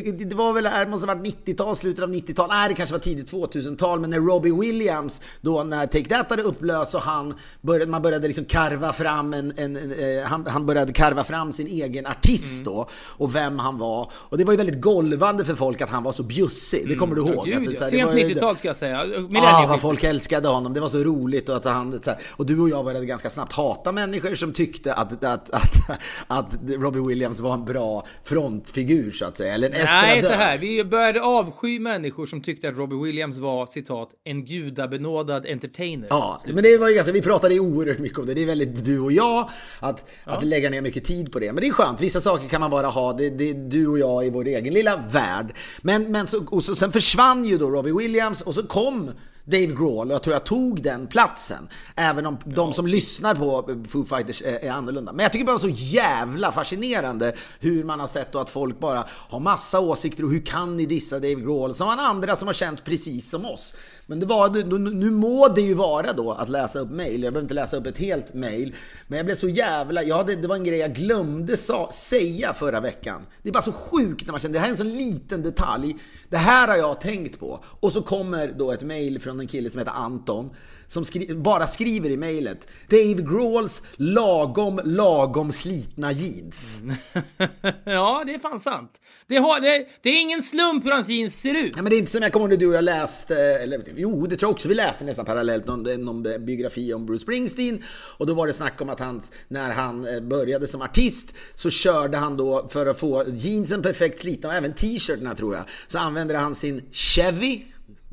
[0.00, 2.94] det, det var väl, det måste ha varit 90-tal, slutet av 90-tal, nej det kanske
[2.94, 7.34] var tidigt 2000-tal, men när Robbie Williams, då när Take That hade upplöst och han
[7.60, 11.52] började, man började liksom karva fram en, en, en eh, han, han började karva fram
[11.52, 14.10] sin egen artist då, och vem han var.
[14.14, 17.14] Och det var ju väldigt golvande för folk att han var så bjussig, det kommer
[17.14, 17.46] du ihåg?
[17.46, 17.78] Gud, Att ja.
[17.78, 19.00] så här, det Sent var ju- 90-tal ska jag säga.
[19.00, 19.68] Ah, Millennieskiftet.
[19.68, 20.74] vad folk älskade honom.
[20.74, 21.48] Det var så roligt.
[21.48, 24.52] Och, att han, så här, och du och jag började ganska snabbt hata människor som
[24.52, 25.90] tyckte att, att, att,
[26.26, 29.54] att Robbie Williams var en bra frontfigur så att säga.
[29.54, 30.36] Eller Nej, estradör.
[30.36, 30.58] så här.
[30.58, 36.06] Vi började avsky människor som tyckte att Robbie Williams var, citat, en gudabenådad entertainer.
[36.10, 38.34] Ja, men det var ju ganska, vi pratade ju oerhört mycket om det.
[38.34, 41.52] Det är väldigt du och jag att, att lägga ner mycket tid på det.
[41.52, 43.98] Men det är skönt, vissa saker kan man bara ha, det, det är du och
[43.98, 45.54] jag i vår egen lilla värld.
[45.82, 49.10] Men, men så, och så, sen försvann ju då Robbie Williams och så kom
[49.44, 51.68] Dave Grohl och jag tror jag tog den platsen.
[51.96, 55.12] Även om de som lyssnar på Foo Fighters är, är annorlunda.
[55.12, 59.04] Men jag tycker bara så jävla fascinerande hur man har sett då att folk bara
[59.08, 61.74] har massa åsikter och hur kan ni dissa Dave Grohl?
[61.74, 63.74] Som han andra som har känt precis som oss.
[64.06, 67.22] Men det var, nu, nu må det ju vara då att läsa upp mail.
[67.22, 68.74] Jag behöver inte läsa upp ett helt mail.
[69.06, 70.02] Men jag blev så jävla...
[70.02, 73.26] Ja, det, det var en grej jag glömde sa, säga förra veckan.
[73.42, 75.96] Det är bara så sjukt när man känner det här är en sån liten detalj.
[76.28, 77.64] Det här har jag tänkt på.
[77.64, 80.50] Och så kommer då ett mail från en kille som heter Anton.
[80.92, 82.66] Som skri bara skriver i mejlet.
[82.88, 86.78] Dave Grohls lagom, lagom slitna jeans.
[87.84, 89.00] ja, det är fan sant.
[89.26, 91.72] Det, har, det, det är ingen slump hur hans jeans ser ut.
[91.76, 93.82] Ja, men det är inte som jag kommer ihåg när du och jag läste, eller
[93.96, 97.82] jo det tror jag också vi läste nästan parallellt, någon, någon biografi om Bruce Springsteen.
[98.18, 101.70] Och då var det snack om att han, när han eh, började som artist så
[101.70, 105.64] körde han då för att få jeansen perfekt slitna och även t-shirtarna tror jag.
[105.86, 107.60] Så använde han sin Chevy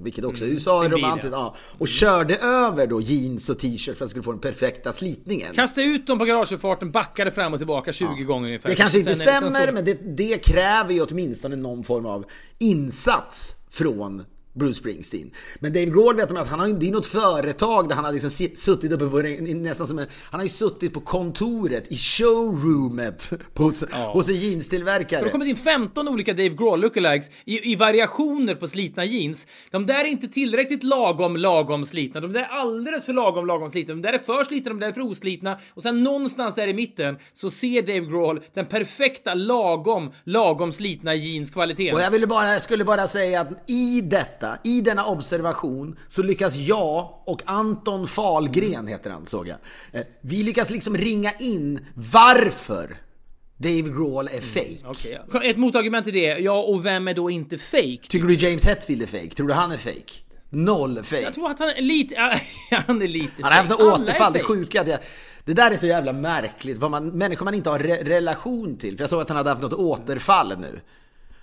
[0.04, 1.32] vilket också i USA är romantiskt.
[1.32, 1.56] Ja.
[1.78, 5.56] Och körde över då jeans och t-shirt för att han skulle få den perfekta slitningen.
[5.56, 8.70] Kastade ut dem på garageuppfarten, backade fram och tillbaka 20 gånger ungefär.
[8.70, 12.06] Det kanske inte Sen sen stämmer, så- men det, det kräver ju åtminstone någon form
[12.06, 12.26] av
[12.74, 14.26] insats från
[14.60, 15.32] Bruce Springsteen.
[15.60, 18.12] Men Dave Grohl vet man att han har det är något företag där han har
[18.12, 19.18] liksom suttit uppe på
[19.54, 24.34] nästan som en, han har ju suttit på kontoret i showroomet på, hos, hos en
[24.34, 25.30] Det har jeanstillverkare.
[25.30, 29.48] kommit in 15 olika Dave Grohl lookalikes i, i variationer på slitna jeans.
[29.72, 32.22] De där är inte tillräckligt lagom, lagom slitna.
[32.22, 33.94] De där är alldeles för lagom, lagom slitna.
[33.94, 35.60] De där är för slitna, de där är för oslitna.
[35.74, 41.16] Och sen någonstans där i mitten så ser Dave Grohl den perfekta, lagom, lagom slitna
[41.16, 41.96] jeanskvaliteten.
[41.96, 46.24] Och jag ville bara, jag skulle bara säga att i detta, i denna observation, så
[46.24, 49.58] lyckas jag och Anton Fahlgren heter han, såg jag.
[49.92, 52.98] Eh, Vi lyckas liksom ringa in varför
[53.58, 54.78] Dave Grohl är fake.
[54.86, 55.44] Okej, ja.
[55.44, 57.98] Ett motargument till det, ja och vem är då inte fake?
[58.10, 59.30] Tycker du James Hetfield är fake?
[59.30, 60.14] Tror du han är fake?
[60.50, 61.22] Noll fake.
[61.22, 62.16] Jag tror att han är lite,
[62.72, 64.84] han är lite Han har haft återfall, det sjuka.
[64.84, 65.00] Det,
[65.46, 66.78] det där är så jävla märkligt.
[66.78, 68.98] Vad man, människor man inte har re, relation till.
[68.98, 70.80] För jag såg att han hade haft något återfall nu.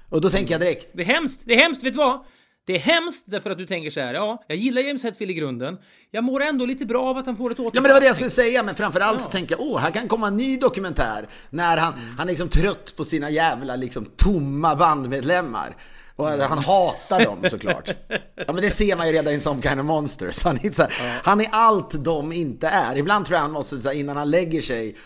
[0.08, 2.20] Och då tänker jag direkt, Det är hemskt, det är hemskt, vet du vad?
[2.66, 5.34] Det är hemskt därför att du tänker så här, ja, jag gillar James Hetfield i
[5.34, 5.78] grunden.
[6.10, 7.70] Jag mår ändå lite bra av att han får ett återfall.
[7.74, 9.90] Ja men det var det jag skulle säga, men framförallt så tänker jag, åh, här
[9.90, 11.28] kan komma en ny dokumentär.
[11.50, 15.74] När han, han är liksom trött på sina jävla liksom tomma bandmedlemmar.
[16.16, 17.90] Och han hatar dem såklart.
[18.34, 20.44] Ja men det ser man ju redan i Some Kind of Monsters.
[20.44, 22.96] Han är, här, han är allt de inte är.
[22.96, 24.96] Ibland tror jag han måste, så här, innan han lägger sig,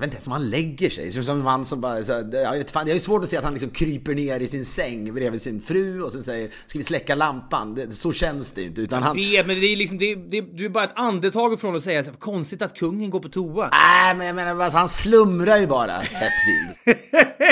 [0.00, 1.12] jag vet inte ens om han lägger sig.
[1.12, 2.04] Som en man som bara...
[2.04, 4.64] Så jag, fan, jag ju svårt att se att han liksom kryper ner i sin
[4.64, 7.74] säng bredvid sin fru och sen säger Ska vi släcka lampan?
[7.74, 8.80] Det, så känns det inte.
[8.80, 9.16] Utan han...
[9.16, 12.02] vet, men det är liksom, det, det, du är bara ett andetag ifrån att säga
[12.02, 13.68] så konstigt att kungen går på toa.
[13.72, 16.98] Nej, men jag menar, alltså, han slumrar ju bara, Hetfield.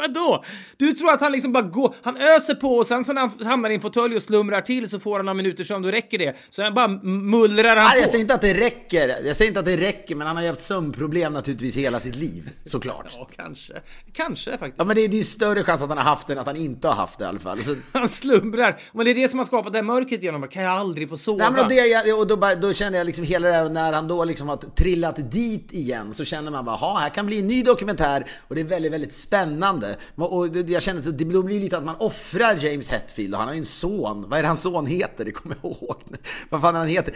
[0.01, 0.45] vadå?
[0.77, 3.47] Du tror att han liksom bara går, han öser på och sen så när han
[3.47, 6.19] hamnar i en fåtölj och slumrar till så får han några minuter sömn, då räcker
[6.19, 6.37] det.
[6.51, 8.01] Så han bara mullrar han Nej, på.
[8.01, 9.09] jag säger inte att det räcker.
[9.25, 12.17] Jag säger inte att det räcker, men han har ju haft sömnproblem naturligtvis hela sitt
[12.17, 12.51] liv.
[12.67, 13.07] Såklart.
[13.19, 13.73] Ja, kanske.
[14.13, 14.75] Kanske faktiskt.
[14.79, 16.57] Ja, men det är ju större chans att han har haft det än att han
[16.57, 17.63] inte har haft det i alla fall.
[17.63, 18.81] Så, Han slumrar.
[18.93, 21.17] Men det är det som har skapat det här mörkret genom Kan jag aldrig få
[21.17, 21.45] sova?
[21.45, 23.71] Nej, men och det, och då, bara, då kände jag liksom hela det här, och
[23.71, 27.27] när han då liksom har trillat dit igen så känner man bara, ha här kan
[27.27, 29.90] bli en ny dokumentär och det är väldigt, väldigt spännande.
[30.15, 33.49] Och det, jag känner att det blir lite att man offrar James Hetfield och han
[33.49, 34.25] har ju en son.
[34.29, 35.25] Vad är det hans son heter?
[35.25, 36.03] Det kommer jag ihåg.
[36.49, 37.15] Vad fan är han heter?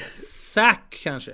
[0.53, 1.33] Zack kanske?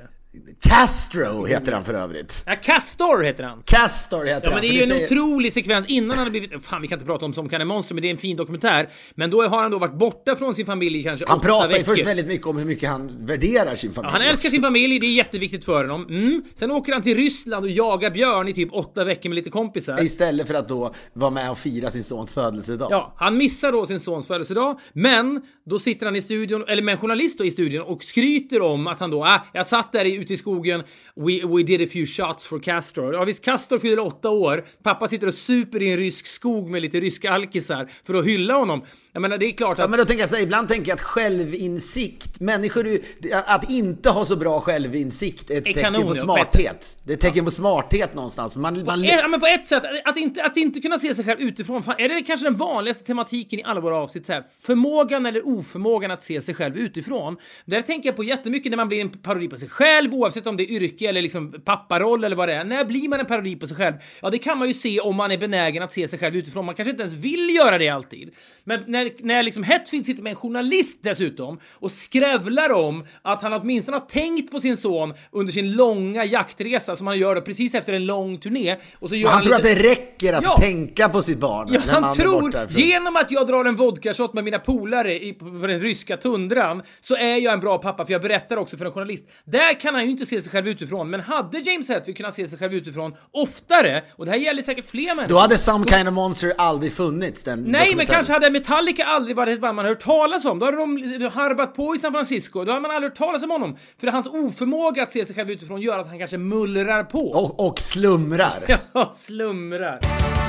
[0.62, 2.42] Castro heter han för övrigt.
[2.46, 3.62] Ja, Castor heter han.
[3.64, 4.52] Castor heter Ja han.
[4.54, 6.64] men det är ju en säger- otrolig sekvens innan han har blivit...
[6.64, 8.36] Fan vi kan inte prata om Som kan en monster men det är en fin
[8.36, 8.88] dokumentär.
[9.14, 11.72] Men då har han då varit borta från sin familj i kanske Han pratar ju
[11.72, 11.84] veckor.
[11.94, 14.12] först väldigt mycket om hur mycket han värderar sin familj.
[14.12, 16.06] Han älskar sin familj, det är jätteviktigt för honom.
[16.08, 16.42] Mm.
[16.54, 20.02] Sen åker han till Ryssland och jagar björn i typ åtta veckor med lite kompisar.
[20.02, 22.88] Istället för att då vara med och fira sin sons födelsedag.
[22.90, 26.92] Ja, han missar då sin sons födelsedag, men då sitter han i studion, eller med
[26.92, 30.19] en journalist då i studion och skryter om att han då, ah, jag satt där
[30.20, 30.82] ute i skogen,
[31.16, 33.14] we, we did a few shots for Castor.
[33.14, 36.82] Ja visst, Castor fyller åtta år, pappa sitter och super i en rysk skog med
[36.82, 38.82] lite ryska alkisar för att hylla honom.
[39.12, 39.90] Jag menar, det är klart Ja, att...
[39.90, 42.98] men då tänker jag så här, ibland tänker jag att självinsikt, människor,
[43.46, 46.52] att inte ha så bra självinsikt är ett Är tecken kanon, på ja, på ett
[46.52, 46.98] smarthet.
[47.04, 48.56] Det är ett tecken på smarthet någonstans.
[48.56, 51.40] Man, man, Ja, men på ett sätt, att inte, att inte kunna se sig själv
[51.40, 54.44] utifrån, fan, är det kanske den vanligaste tematiken i alla våra avsnitt här?
[54.60, 57.36] Förmågan eller oförmågan att se sig själv utifrån.
[57.64, 60.56] Där tänker jag på jättemycket när man blir en parodi på sig själv, oavsett om
[60.56, 62.64] det är yrke eller liksom papparoll eller vad det är.
[62.64, 63.94] När blir man en parodi på sig själv?
[64.22, 66.64] Ja, det kan man ju se om man är benägen att se sig själv utifrån.
[66.66, 68.30] Man kanske inte ens vill göra det alltid.
[68.64, 73.52] Men när, när liksom Hetfield sitter med en journalist dessutom och skrävlar om att han
[73.52, 77.74] åtminstone har tänkt på sin son under sin långa jaktresa som han gör då precis
[77.74, 78.76] efter en lång turné.
[78.98, 79.70] Och så gör han han tror lite...
[79.70, 80.56] att det räcker att Ja.
[80.60, 81.68] tänka på sitt barn.
[81.72, 85.80] Ja, han tror, genom att jag drar en vodkashot med mina polare i, på den
[85.80, 89.24] ryska tundran, så är jag en bra pappa, för jag berättar också för en journalist.
[89.44, 92.48] Där kan han ju inte se sig själv utifrån, men hade James Hetfield kunnat se
[92.48, 95.34] sig själv utifrån oftare, och det här gäller säkert fler människor.
[95.34, 97.42] Då hade Some Kind of Monster aldrig funnits.
[97.42, 100.58] Den Nej, men kanske hade Metallica aldrig varit ett band man hört talas om.
[100.58, 102.64] Då hade de harvat på i San Francisco.
[102.64, 103.76] Då hade man aldrig hört talas om honom.
[104.00, 107.30] För hans oförmåga att se sig själv utifrån gör att han kanske mullrar på.
[107.30, 108.50] Och, och slumrar.
[108.92, 110.39] Ja, slumrar.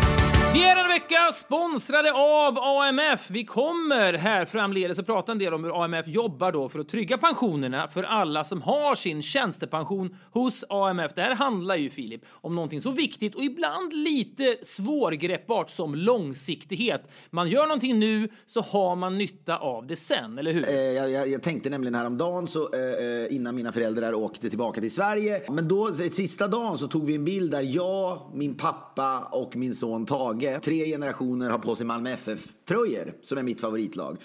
[0.54, 3.30] Vi är en vecka sponsrade av AMF.
[3.32, 6.90] Vi kommer här framledes att prata en del om hur AMF jobbar då för att
[6.90, 11.12] trygga pensionerna för alla som har sin tjänstepension hos AMF.
[11.16, 17.10] Det här handlar ju, Filip, om någonting så viktigt och ibland lite svårgreppbart som långsiktighet.
[17.30, 20.70] Man gör någonting nu så har man nytta av det sen, eller hur?
[20.70, 24.82] Eh, jag, jag, jag tänkte nämligen häromdagen, så, eh, eh, innan mina föräldrar åkte tillbaka
[24.82, 25.42] till Sverige.
[25.50, 29.76] Men då, sista dagen, så tog vi en bild där jag, min pappa och min
[29.76, 34.18] son Tage, tre generationer, har på sig Malmö FF-tröjor, som är mitt favoritlag.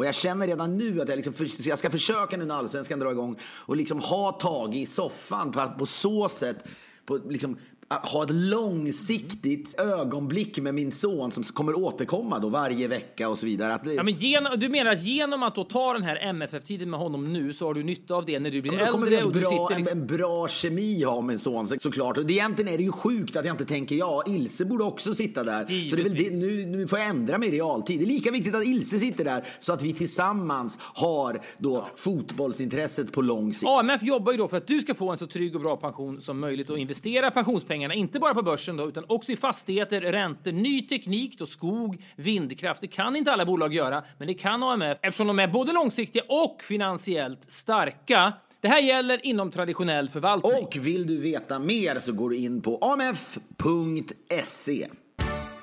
[0.00, 2.98] Och jag känner redan nu att jag, liksom, för, jag ska försöka nu när allsvenskan
[2.98, 6.64] drar igång och liksom ha Tage i soffan på, på så sätt,
[7.06, 7.56] på, liksom,
[7.94, 13.46] ha ett långsiktigt ögonblick med min son som kommer återkomma då varje vecka och så
[13.46, 13.74] vidare.
[13.74, 17.00] Att, Ja, men genom, du menar att genom att då ta den här MFF-tiden med
[17.00, 19.32] honom nu så har du nytta av det när du blir vi äldre ha och
[19.32, 19.98] du bra, sitter liksom...
[19.98, 22.18] en, en bra kemi ha med en son så- såklart.
[22.18, 25.14] Och det, egentligen är det ju sjukt att jag inte tänker ja, Ilse borde också
[25.14, 25.64] sitta där.
[25.64, 26.42] Så det är väl det, Givetvis.
[26.42, 27.98] nu, nu får jag ändra mig i realtid.
[28.00, 33.12] Det är lika viktigt att Ilse sitter där så att vi tillsammans har då fotbollsintresset
[33.12, 33.68] på lång sikt.
[33.68, 36.20] AMF jobbar ju då för att du ska få en så trygg och bra pension
[36.20, 37.30] som möjligt och investera
[37.80, 42.04] pengarna, inte bara på börsen då, utan också i fastigheter, räntor, ny teknik, då skog,
[42.16, 42.80] vindkraft.
[42.80, 46.22] Det kan inte alla bolag göra, men det kan AMF eftersom de är både långsiktiga
[46.28, 48.32] och finansiellt starka.
[48.60, 50.52] Det här gäller inom traditionell förvaltning.
[50.52, 53.18] Och vill du veta mer så går du in på amf.se.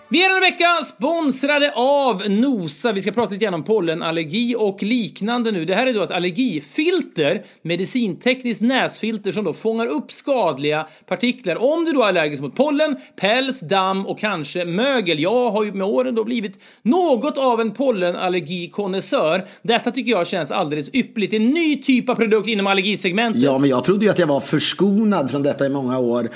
[0.09, 2.91] Vi är en vecka sponsrade av Nosa.
[2.91, 5.65] Vi ska prata lite grann om pollenallergi och liknande nu.
[5.65, 11.73] Det här är då ett allergifilter, medicintekniskt näsfilter som då fångar upp skadliga partiklar.
[11.73, 15.19] Om du då är allergisk mot pollen, päls, damm och kanske mögel.
[15.19, 19.45] Jag har ju med åren då blivit något av en pollenallergikonnässör.
[19.61, 21.33] Detta tycker jag känns alldeles ypperligt.
[21.33, 23.41] En ny typ av produkt inom allergisegmentet.
[23.41, 26.29] Ja, men jag trodde ju att jag var förskonad från detta i många år.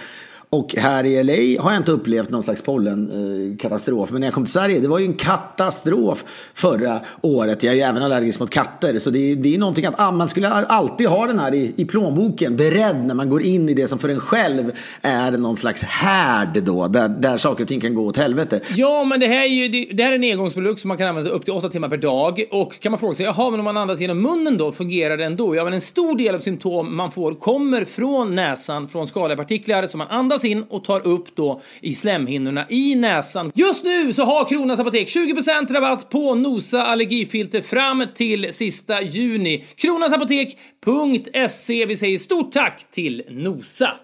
[0.56, 4.12] Och här i LA har jag inte upplevt någon slags pollenkatastrof.
[4.12, 7.64] Men när jag kom till Sverige, det var ju en katastrof förra året.
[7.64, 9.00] Jag är ju även allergisk mot katter.
[9.00, 11.74] Så det är, det är någonting att ah, man skulle alltid ha den här i,
[11.78, 12.58] i plånboken.
[12.58, 16.64] Beredd när man går in i det som för en själv är någon slags härd
[16.64, 16.88] då.
[16.88, 18.60] Där, där saker och ting kan gå åt helvete.
[18.76, 21.08] Ja, men det här är ju det, det här är en engångsprodukt som man kan
[21.08, 22.44] använda upp till åtta timmar per dag.
[22.52, 25.26] Och kan man fråga sig, jaha, men om man andas genom munnen då, fungerar det
[25.26, 25.56] ändå?
[25.56, 29.88] Ja, men en stor del av symptom man får kommer från näsan, från skadliga partiklar
[29.88, 33.52] som man andas andas in och tar upp då i slemhinnorna i näsan.
[33.56, 39.66] Just nu så har Kronans Apotek 20% rabatt på Nosa allergifilter fram till sista juni.
[39.76, 41.86] Kronansapotek.se.
[41.86, 43.98] Vi säger stort tack till Nosa.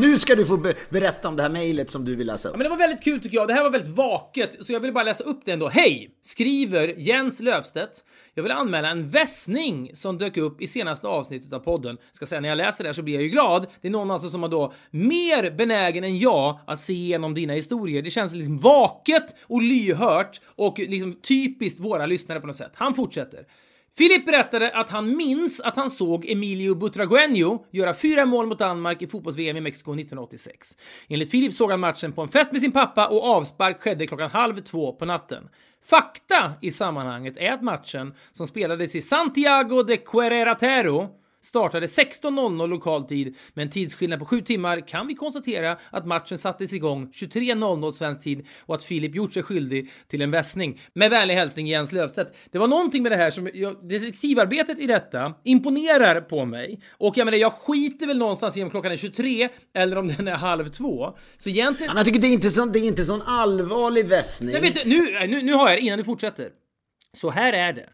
[0.00, 2.54] Nu ska du få be berätta om det här mejlet som du vill läsa upp.
[2.54, 3.48] Ja, men det var väldigt kul tycker jag.
[3.48, 5.68] Det här var väldigt vaket, så jag vill bara läsa upp det ändå.
[5.68, 6.10] Hej!
[6.22, 8.04] Skriver Jens Löfstedt.
[8.34, 11.96] Jag vill anmäla en vässning som dök upp i senaste avsnittet av podden.
[12.12, 13.66] Ska säga, när jag läser det här så blir jag ju glad.
[13.80, 17.52] Det är någon alltså som har då mer benägen än jag att se igenom dina
[17.52, 18.02] historier.
[18.02, 22.72] Det känns liksom vaket och lyhört och liksom typiskt våra lyssnare på något sätt.
[22.74, 23.46] Han fortsätter.
[23.98, 29.02] Filip berättade att han minns att han såg Emilio Butragueño göra fyra mål mot Danmark
[29.02, 30.76] i fotbolls-VM i Mexiko 1986.
[31.08, 34.30] Enligt Filip såg han matchen på en fest med sin pappa och avspark skedde klockan
[34.30, 35.48] halv två på natten.
[35.84, 41.08] Fakta i sammanhanget är att matchen, som spelades i Santiago de Querétaro
[41.40, 46.38] startade 16.00 lokal tid med en tidsskillnad på 7 timmar kan vi konstatera att matchen
[46.38, 50.80] sattes igång 23.00 svensk tid och att Filip gjort sig skyldig till en vässning.
[50.92, 52.36] Med vänlig hälsning Jens Löfstedt.
[52.50, 56.80] Det var någonting med det här som, jag, detektivarbetet i detta imponerar på mig.
[56.90, 60.28] Och jag menar, jag skiter väl någonstans i om klockan är 23 eller om den
[60.28, 61.16] är halv två.
[61.38, 61.96] Så egentligen...
[61.96, 64.52] Jag tycker det är inte sån, det är inte sån allvarlig vässning.
[64.52, 66.50] Nej, vet du, nu, nu, nu har jag det innan du fortsätter.
[67.16, 67.88] Så här är det.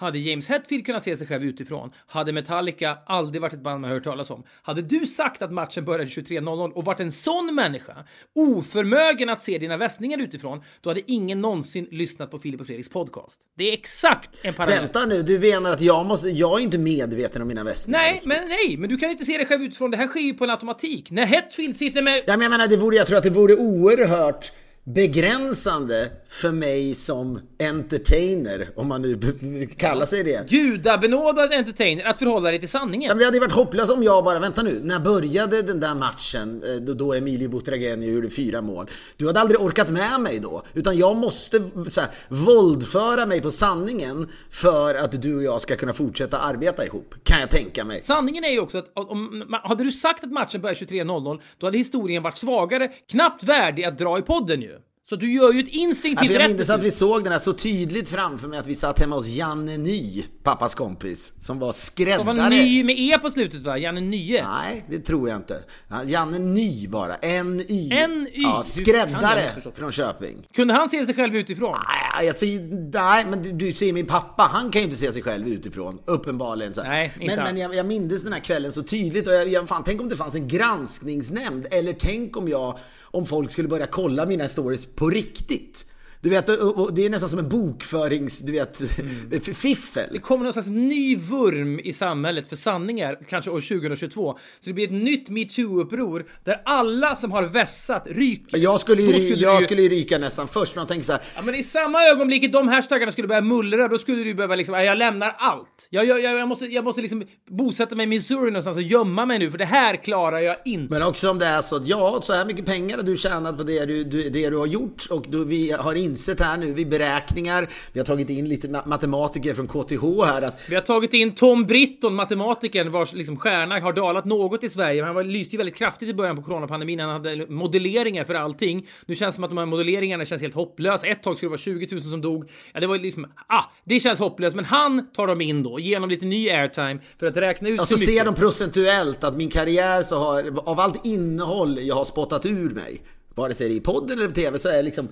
[0.00, 3.90] Hade James Hetfield kunnat se sig själv utifrån, hade Metallica aldrig varit ett band man
[3.90, 4.44] hört talas om.
[4.62, 9.58] Hade du sagt att matchen började 23.00 och varit en sån människa, oförmögen att se
[9.58, 13.40] dina västningar utifrån, då hade ingen någonsin lyssnat på Filip och Fredriks podcast.
[13.56, 14.80] Det är exakt en parallell.
[14.80, 17.98] Vänta nu, du menar att jag måste, jag är inte medveten om mina västningar?
[17.98, 18.28] Nej, riktigt.
[18.28, 19.90] men nej, men du kan inte se dig själv utifrån.
[19.90, 21.10] Det här sker ju på en automatik.
[21.10, 22.16] När Hetfield sitter med...
[22.16, 24.52] Ja, men jag menar, det vore, jag tror att det vore oerhört
[24.84, 30.50] begränsande för mig som entertainer, om man nu kallar sig det.
[30.50, 33.18] Gudabenådad entertainer att förhålla dig till sanningen.
[33.18, 36.74] Det hade varit hopplöst om jag bara, vänta nu, när började den där matchen eh,
[36.74, 38.90] då, då Emilio Butragueño gjorde fyra mål?
[39.16, 43.50] Du hade aldrig orkat med mig då, utan jag måste så här, våldföra mig på
[43.50, 48.02] sanningen för att du och jag ska kunna fortsätta arbeta ihop, kan jag tänka mig.
[48.02, 51.78] Sanningen är ju också att om, hade du sagt att matchen börjar 23.00 då hade
[51.78, 54.79] historien varit svagare, knappt värdig att dra i podden ju.
[55.10, 57.40] Så du gör ju ett instinktivt för jag rätt minns att vi såg den här
[57.40, 61.72] så tydligt framför mig att vi satt hemma hos Janne Ny, pappas kompis, som var
[61.72, 62.34] skräddare.
[62.34, 63.78] Det var ny med E på slutet va?
[63.78, 64.48] Janne Nye.
[64.48, 65.62] Nej, det tror jag inte.
[65.88, 67.16] Ja, Janne Ny bara.
[67.16, 67.88] N-Y.
[67.92, 68.42] N-Y.
[68.42, 70.46] Ja, skräddare från Köping.
[70.52, 71.76] Kunde han se sig själv utifrån?
[72.16, 72.60] Nej, säger,
[72.92, 75.98] nej, men du, du ser min pappa, han kan ju inte se sig själv utifrån,
[76.04, 76.74] uppenbarligen.
[76.74, 76.82] Så.
[76.82, 77.60] Nej, inte men men alls.
[77.60, 80.16] jag, jag minns den här kvällen så tydligt och jag, jag, fan, tänk om det
[80.16, 82.78] fanns en granskningsnämnd, eller tänk om jag,
[83.10, 85.86] om folk skulle börja kolla mina stories på riktigt.
[86.22, 89.40] Du vet, och, det är nästan som en bokförings, du vet, Mm.
[89.40, 90.08] fiffel.
[90.12, 94.32] Det kommer någon slags ny vurm i samhället för sanningar, kanske år 2022.
[94.32, 98.58] Så det blir ett nytt metoo-uppror där alla som har vässat ryker.
[98.58, 101.12] Jag skulle, ju, du jag ju- skulle ju ryka nästan först, men jag tänker så
[101.12, 104.54] här, Ja, men i samma ögonblick de hashtaggarna skulle börja mullra, då skulle du behöva
[104.56, 105.88] liksom, "Ja, jag lämnar allt.
[105.90, 109.38] Jag, jag, jag, måste, jag måste liksom bosätta mig i Missouri någonstans och gömma mig
[109.38, 110.92] nu, för det här klarar jag inte.
[110.94, 113.56] Men också om det är så att ja, så här mycket pengar har du tjänat
[113.58, 116.88] på det du, det du har gjort och du, vi har insett här nu vid
[116.88, 121.14] beräkningar, vi har tagit in lite ma- matematiker från KTH här att Vi har tagit
[121.14, 125.04] in Tom Britton, matematikern vars liksom stjärna har dalat något i Sverige.
[125.04, 127.00] Han var, lyste ju väldigt kraftigt i början på coronapandemin.
[127.00, 128.86] Han hade modelleringar för allting.
[129.06, 131.06] Nu känns det som att de här modelleringarna känns helt hopplösa.
[131.06, 132.50] Ett tag skulle det vara 20 000 som dog.
[132.72, 134.56] Ja, det var liksom, ah, det känns hopplöst.
[134.56, 137.86] Men han tar dem in då, genom lite ny airtime för att räkna ut Ja,
[137.86, 138.14] så hur mycket.
[138.18, 142.70] ser de procentuellt att min karriär så har, av allt innehåll jag har spottat ur
[142.70, 143.02] mig,
[143.34, 145.08] vare sig det är i podden eller på TV, så är liksom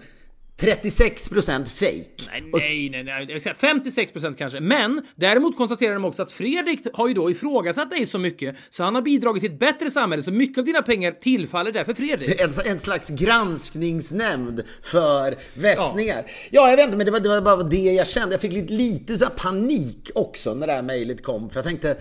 [0.60, 2.30] 36% fake.
[2.32, 3.20] Nej, nej, nej, nej.
[3.20, 4.60] Jag vill säga 56 procent kanske.
[4.60, 8.84] Men däremot konstaterar de också att Fredrik har ju då ifrågasatt dig så mycket så
[8.84, 12.40] han har bidragit till ett bättre samhälle så mycket av dina pengar tillfaller därför Fredrik.
[12.40, 16.24] En, en slags granskningsnämnd för vässningar.
[16.50, 16.70] Ja.
[16.70, 18.34] jag vet inte, men det var, det var bara det jag kände.
[18.34, 21.50] Jag fick lite, lite så panik också när det här mejlet kom.
[21.50, 21.96] För jag tänkte,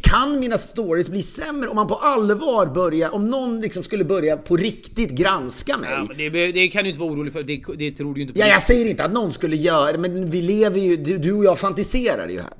[0.00, 4.36] kan mina stories bli sämre om man på allvar börjar, om någon liksom skulle börja
[4.36, 5.90] på riktigt granska mig?
[5.90, 8.34] Ja, det, det kan du inte vara orolig för, det, det tror du ju inte
[8.34, 8.40] på.
[8.40, 11.32] Ja, jag säger inte att någon skulle göra det, men vi lever ju, du, du
[11.32, 12.54] och jag fantiserar ju här.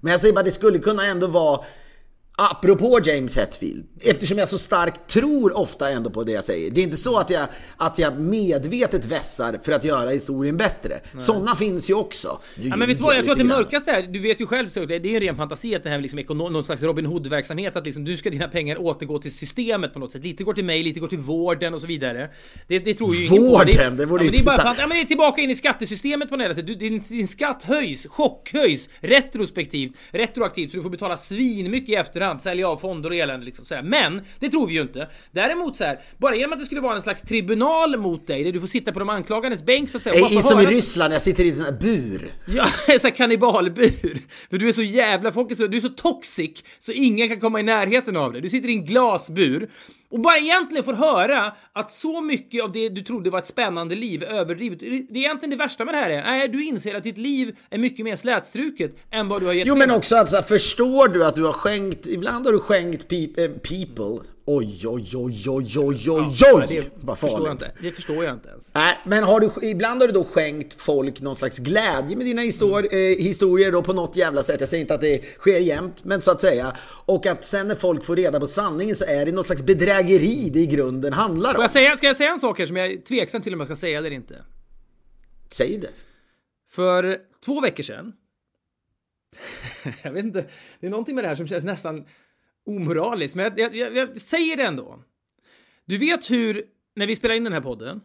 [0.00, 1.60] Men jag säger bara, det skulle kunna ändå vara,
[2.36, 6.70] apropå James Hetfield, eftersom jag så starkt tror ofta ändå på det jag säger.
[6.70, 11.00] Det är inte så att jag, att jag medvetet vässar för att göra historien bättre.
[11.18, 12.40] Sådana finns ju också.
[12.56, 14.46] Du Ja, men vet du vad, jag tror att det mörkaste är, du vet ju
[14.46, 16.82] själv, så det det är en ren fantasi att det här är liksom någon slags
[16.82, 20.24] Robin Hood-verksamhet, att liksom du ska dina pengar återgå till systemet på något sätt.
[20.24, 22.30] Lite går till mig, lite går till vården och så vidare.
[22.66, 23.48] Det, det tror ju ingen på.
[23.48, 25.54] Vården, det vore ja, ju det är bara ja, men det är tillbaka in i
[25.54, 26.66] skattesystemet på något sätt.
[26.66, 31.96] Du, din, din skatt höjs, chockhöjs, retrospektivt, retroaktivt, så du får betala svin mycket i
[32.22, 33.82] efterhand sälja av fonder och elände liksom så här.
[33.82, 35.08] Men det tror vi ju inte.
[35.32, 38.52] Däremot så här, bara genom att det skulle vara en slags tribunal mot dig, där
[38.52, 40.24] du får sitta på de anklagandes bänk så att säga.
[40.24, 42.32] och I, som i Ryssland, jag sitter i en sån här bur.
[42.46, 44.18] Ja, en sån här kannibalbur.
[44.50, 47.40] För du är så jävla, folk är så, du är så toxic så ingen kan
[47.40, 48.42] komma i närheten av dig.
[48.42, 49.68] Du sitter i en glasbur
[50.12, 53.94] och bara egentligen får höra att så mycket av det du trodde var ett spännande
[53.94, 54.80] liv är överdrivet.
[54.80, 57.56] Det är egentligen det värsta med det här är, nej, du inser att ditt liv
[57.70, 60.42] är mycket mer slätstruket än vad du har gett Jo men också att så här,
[60.42, 65.16] förstår du att du har skänkt, ibland har du skänkt peop- eh, people, oj oj
[65.16, 67.50] oj oj oj oj Ja, oj, det vad farligt.
[67.52, 67.72] inte.
[67.82, 68.74] Det förstår jag inte ens.
[68.74, 72.42] Nej, men har du, ibland har du då skänkt folk någon slags glädje med dina
[72.42, 74.60] histor- eh, historier då på något jävla sätt.
[74.60, 76.76] Jag säger inte att det sker jämt, men så att säga.
[77.04, 80.50] Och att sen när folk får reda på sanningen så är det någon slags bedrägeri
[80.52, 81.62] det i grunden handlar Får om.
[81.62, 83.66] jag säga, ska jag säga en sak här som jag är tveksam till om jag
[83.66, 84.44] ska säga eller inte?
[85.50, 85.88] Säg det.
[86.70, 88.12] För två veckor sedan.
[90.02, 90.44] jag vet inte,
[90.80, 92.04] det är någonting med det här som känns nästan
[92.66, 95.02] omoraliskt, men jag, jag, jag, jag säger det ändå.
[95.84, 98.00] Du vet hur, när vi spelar in den här podden,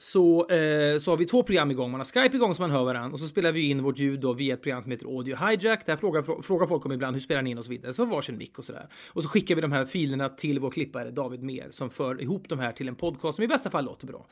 [0.00, 1.90] så, eh, så har vi två program igång.
[1.90, 4.20] Man har Skype igång så man hör varandra och så spelar vi in vårt ljud
[4.20, 5.86] då via ett program som heter Audio Hijack.
[5.86, 7.94] Där frågar, frågar folk om ibland hur spelar ni in och så vidare.
[7.94, 8.88] Så har varsin mick och sådär.
[9.08, 12.48] Och så skickar vi de här filerna till vår klippare David Mer som för ihop
[12.48, 14.26] de här till en podcast som i bästa fall låter bra.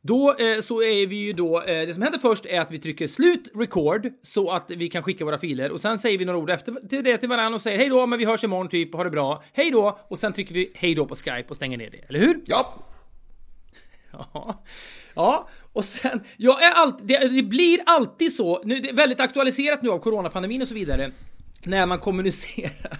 [0.00, 2.78] Då eh, så är vi ju då, eh, det som händer först är att vi
[2.78, 6.38] trycker slut record så att vi kan skicka våra filer och sen säger vi några
[6.38, 8.94] ord efter till det till varandra och säger hej då, men vi hörs imorgon typ,
[8.94, 11.78] ha det bra, hej då och sen trycker vi hej då på Skype och stänger
[11.78, 12.40] ner det, eller hur?
[12.46, 12.74] Ja.
[14.32, 14.64] Ja.
[15.14, 19.20] Ja, och sen, jag är alltid, det, det blir alltid så, nu, det är väldigt
[19.20, 21.10] aktualiserat nu av coronapandemin och så vidare,
[21.64, 22.98] när man kommunicerar.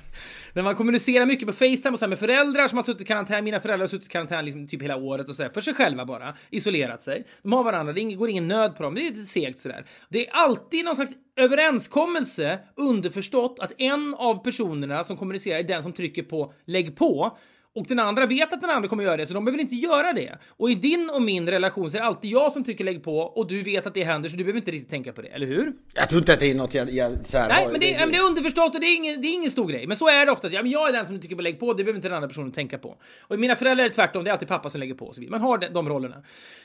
[0.59, 3.05] När man kommunicerar mycket på Facetime och så här med föräldrar som har suttit i
[3.05, 5.61] karantän, mina föräldrar har suttit i karantän liksom typ hela året och så här, för
[5.61, 7.27] sig själva bara, isolerat sig.
[7.43, 9.87] De har varandra, det går ingen nöd på dem, det är lite segt sådär.
[10.09, 15.83] Det är alltid någon slags överenskommelse, underförstått, att en av personerna som kommunicerar är den
[15.83, 17.39] som trycker på lägg på.
[17.75, 20.13] Och den andra vet att den andra kommer göra det, så de behöver inte göra
[20.13, 20.39] det.
[20.57, 23.19] Och i din och min relation så är det alltid jag som tycker lägg på
[23.19, 25.47] och du vet att det händer så du behöver inte riktigt tänka på det, eller
[25.47, 25.73] hur?
[25.95, 28.11] Jag tror inte att det är något jag, jag så här, Nej, men det, men
[28.11, 29.87] det är underförstått och det är, ingen, det är ingen stor grej.
[29.87, 30.49] Men så är det ofta.
[30.49, 32.29] Ja, men jag är den som tycker på lägg på, det behöver inte den andra
[32.29, 32.97] personen tänka på.
[33.21, 35.41] Och mina föräldrar är tvärtom, det är alltid pappa som lägger på och så vidare.
[35.41, 36.23] Man har de, de rollerna.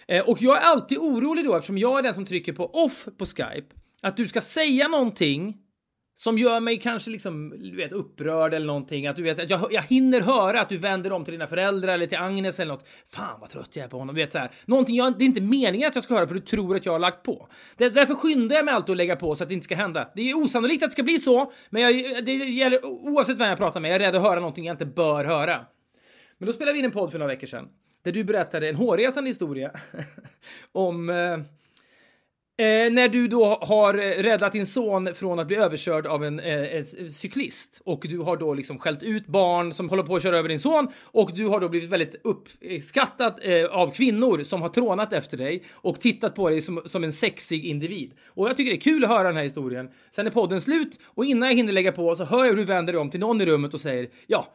[0.08, 3.08] Eh, och jag är alltid orolig då, eftersom jag är den som trycker på off
[3.18, 5.58] på Skype, att du ska säga någonting
[6.16, 9.08] som gör mig kanske liksom, du vet, upprörd eller någonting.
[9.08, 11.94] Att du vet, att jag, jag hinner höra att du vänder om till dina föräldrar
[11.94, 12.88] eller till Agnes eller något.
[13.08, 14.16] Fan vad trött jag är på honom.
[14.16, 14.52] Du vet så här.
[14.66, 16.94] Någonting jag, det är inte meningen att jag ska höra för du tror att jag
[16.94, 17.48] har lagt på.
[17.78, 20.12] Det, därför skyndar jag mig alltid att lägga på så att det inte ska hända.
[20.16, 23.58] Det är osannolikt att det ska bli så, men jag, det gäller oavsett vem jag
[23.58, 23.90] pratar med.
[23.90, 25.66] Jag är rädd att höra någonting jag inte bör höra.
[26.38, 27.68] Men då spelade vi in en podd för några veckor sedan
[28.04, 29.72] där du berättade en hårresande historia
[30.72, 31.38] om eh,
[32.58, 36.40] Eh, när du då har eh, räddat din son från att bli överkörd av en
[36.40, 40.24] eh, eh, cyklist och du har då liksom skällt ut barn som håller på att
[40.24, 44.62] köra över din son och du har då blivit väldigt uppskattad eh, av kvinnor som
[44.62, 48.14] har trånat efter dig och tittat på dig som, som en sexig individ.
[48.26, 49.90] Och jag tycker det är kul att höra den här historien.
[50.12, 52.64] Sen är podden slut och innan jag hinner lägga på så hör jag hur du
[52.64, 54.54] vänder dig om till någon i rummet och säger ja,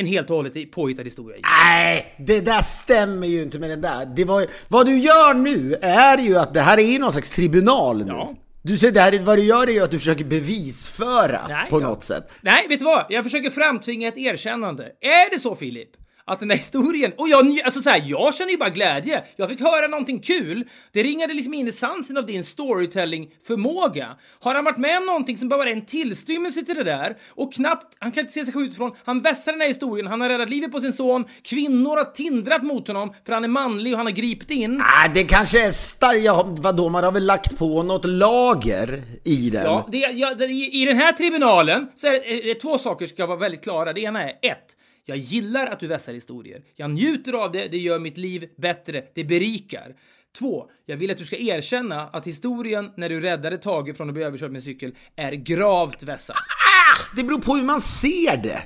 [0.00, 1.36] en helt och hållet påhittad historia.
[1.42, 4.06] Nej, det där stämmer ju inte med den där.
[4.16, 7.30] Det var, vad du gör nu är ju att det här är ju någon slags
[7.30, 8.12] tribunal nu.
[8.12, 8.34] Ja.
[8.62, 11.70] Du säger det här, är- vad du gör är ju att du försöker bevisföra Nej,
[11.70, 11.86] på ja.
[11.88, 12.30] något sätt.
[12.40, 13.06] Nej, vet du vad?
[13.08, 14.84] Jag försöker framtvinga ett erkännande.
[15.00, 15.88] Är det så Filip?
[16.30, 19.24] Att den där historien, och jag, alltså så här, jag känner ju bara glädje.
[19.36, 20.68] Jag fick höra någonting kul.
[20.92, 24.16] Det ringade liksom in essensen av din storytelling-förmåga.
[24.40, 27.52] Har han varit med om någonting som bara är en tillstymmelse till det där och
[27.52, 30.28] knappt, han kan inte se sig själv utifrån, han vässar den här historien, han har
[30.28, 33.96] räddat livet på sin son, kvinnor har tindrat mot honom för han är manlig och
[33.96, 34.74] han har gripit in.
[34.74, 36.58] Nej, det kanske är starkt.
[36.58, 39.64] Vadå, man har väl lagt på något lager i den.
[39.64, 43.06] Ja, det, ja, det, i, I den här tribunalen så är det, eh, två saker
[43.06, 43.92] ska vara väldigt klara.
[43.92, 44.76] Det ena är ett.
[45.04, 46.62] Jag gillar att du vässar historier.
[46.76, 49.96] Jag njuter av det, det gör mitt liv bättre, det berikar.
[50.38, 50.70] 2.
[50.86, 54.22] jag vill att du ska erkänna att historien när du räddade Tage från att bli
[54.22, 56.36] överkörd med cykel är gravt vässad.
[56.36, 58.62] Ah, det beror på hur man ser det.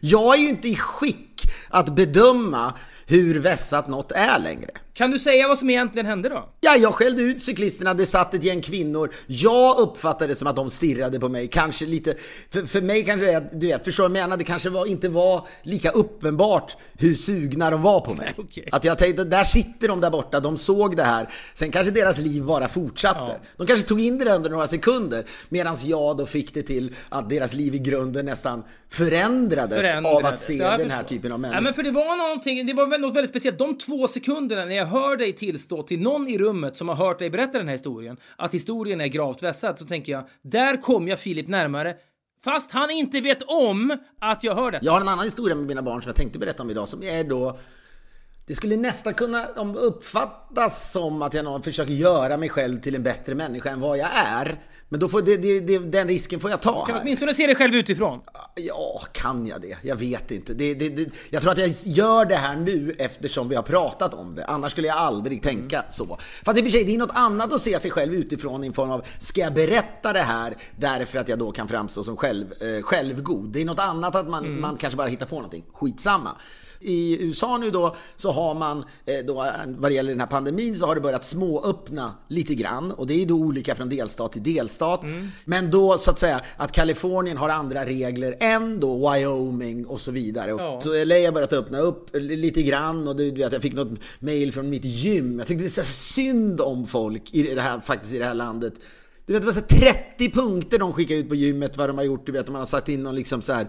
[0.00, 1.27] Jag är ju inte i skick
[1.68, 2.74] att bedöma
[3.06, 4.70] hur vässat något är längre.
[4.98, 6.48] Kan du säga vad som egentligen hände då?
[6.60, 9.14] Ja, jag skällde ut cyklisterna, det satt ett gäng kvinnor.
[9.26, 12.14] Jag uppfattade det som att de stirrade på mig, kanske lite...
[12.50, 14.36] För, för mig kanske det du vet, förstår du vad jag menar?
[14.36, 18.34] Det kanske var, inte var lika uppenbart hur sugna de var på mig.
[18.38, 18.68] Okej.
[18.72, 21.28] Att jag tänkte, där sitter de där borta, de såg det här.
[21.54, 23.40] Sen kanske deras liv bara fortsatte.
[23.56, 25.24] De kanske tog in det under några sekunder.
[25.48, 30.40] Medan jag då fick det till att deras liv i grunden nästan förändrades, av att
[30.40, 31.08] se Ja, den här förstår.
[31.28, 31.60] Typen av Ja, människor.
[31.64, 33.58] men för det var någonting, det var något väldigt speciellt.
[33.58, 37.18] De två sekunderna när jag hör dig tillstå till någon i rummet som har hört
[37.18, 41.08] dig berätta den här historien, att historien är gravt vässad, så tänker jag, där kom
[41.08, 41.96] jag Filip närmare
[42.44, 44.78] Fast han inte vet om att jag hör det.
[44.82, 47.02] Jag har en annan historia med mina barn som jag tänkte berätta om idag som
[47.02, 47.58] är då
[48.46, 53.34] det skulle nästan kunna uppfattas som att jag försöker göra mig själv till en bättre
[53.34, 54.58] människa än vad jag är.
[54.88, 57.46] Men då får det, det, det, den risken får jag ta Kan du åtminstone se
[57.46, 58.20] dig själv utifrån?
[58.54, 59.76] Ja, kan jag det?
[59.82, 60.54] Jag vet inte.
[60.54, 64.44] Det, jag tror att jag gör det här nu eftersom vi har pratat om det.
[64.46, 66.18] Annars skulle jag aldrig tänka så.
[66.44, 68.72] Fast i och för sig, det är något annat att se sig själv utifrån i
[68.72, 72.46] form av Ska jag berätta det här därför att jag då kan framstå som själv,
[72.62, 73.52] eh, självgod?
[73.52, 75.64] Det är något annat att man, man kanske bara hittar på någonting.
[75.72, 76.36] Skitsamma.
[76.80, 79.34] I USA nu då så har man, eh, då,
[79.66, 82.92] vad det gäller den här pandemin, så har det börjat småöppna lite grann.
[82.92, 85.00] Och det är då olika från delstat till delstat.
[85.44, 90.10] Men då så att säga att Kalifornien har andra regler än då Wyoming och så
[90.10, 90.52] vidare.
[90.52, 90.80] Och Ja.
[90.82, 94.52] Så LA har börjat öppna upp lite grann och du vet, jag fick något mail
[94.52, 95.38] från mitt gym.
[95.38, 98.34] Jag tyckte det är så synd om folk i det här, faktiskt i det här
[98.34, 98.74] landet.
[99.28, 101.98] Du vet, det var så här 30 punkter de skickade ut på gymmet vad de
[101.98, 102.26] har gjort.
[102.26, 103.68] Du vet, man har satt in någon, liksom så här,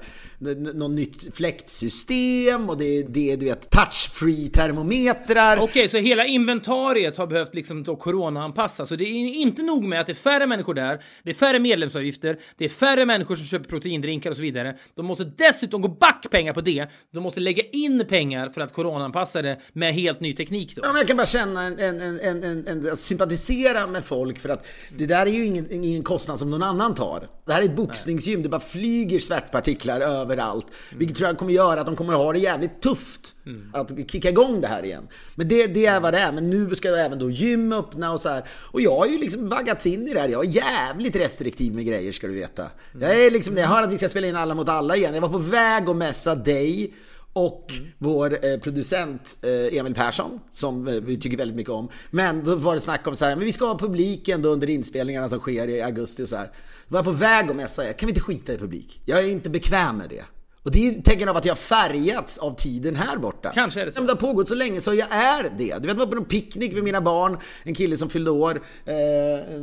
[0.74, 5.58] någon nytt fläktsystem och det det är du vet, touch-free termometrar.
[5.58, 8.90] Okej, så hela inventariet har behövt liksom då corona-anpassas.
[8.90, 11.60] Så det är inte nog med att det är färre människor där, det är färre
[11.60, 14.78] medlemsavgifter, det är färre människor som köper proteindrinkar och så vidare.
[14.96, 16.88] De måste dessutom gå back pengar på det.
[17.12, 20.82] De måste lägga in pengar för att corona-anpassa det med helt ny teknik då.
[20.86, 24.40] Ja, men jag kan bara känna en, en, en, en, en, en, sympatisera med folk
[24.40, 27.28] för att det där är ju ingen, ingen kostnad som någon annan tar.
[27.46, 30.68] Det här är ett boxningsgym, det bara flyger svärtpartiklar överallt.
[30.98, 33.36] Vilket tror jag kommer göra att de kommer ha det jävligt tufft
[33.74, 35.08] att kicka igång det här igen.
[35.36, 36.32] Men det, det är vad det är.
[36.32, 38.44] Men nu ska även då gym öppna och så här.
[38.50, 40.30] Och jag har ju liksom vaggats in i det här.
[40.30, 42.66] Jag är jävligt restriktiv med grejer ska du veta.
[43.02, 45.14] Jag är liksom, jag hör att vi ska spela in Alla mot alla igen.
[45.14, 46.94] Jag var på väg att mässa dig
[47.34, 51.90] och vår eh, producent eh, Emil Persson, som eh, vi tycker väldigt mycket om.
[52.12, 54.70] Men då var det snack om så här, men vi ska ha publiken då under
[54.70, 56.46] inspelningarna som sker i augusti och så här.
[56.46, 59.02] Då var jag på väg att messa er, kan vi inte skita i publik?
[59.06, 60.26] Jag är inte bekväm med det.
[60.70, 63.52] Och det är ju tecken av att jag färgats av tiden här borta.
[63.54, 64.00] Kanske är det så.
[64.00, 65.50] Men det har pågått så länge så jag är det.
[65.58, 68.62] Du vet, jag var på någon picknick med mina barn, en kille som fyllde år,
[68.86, 68.94] eh,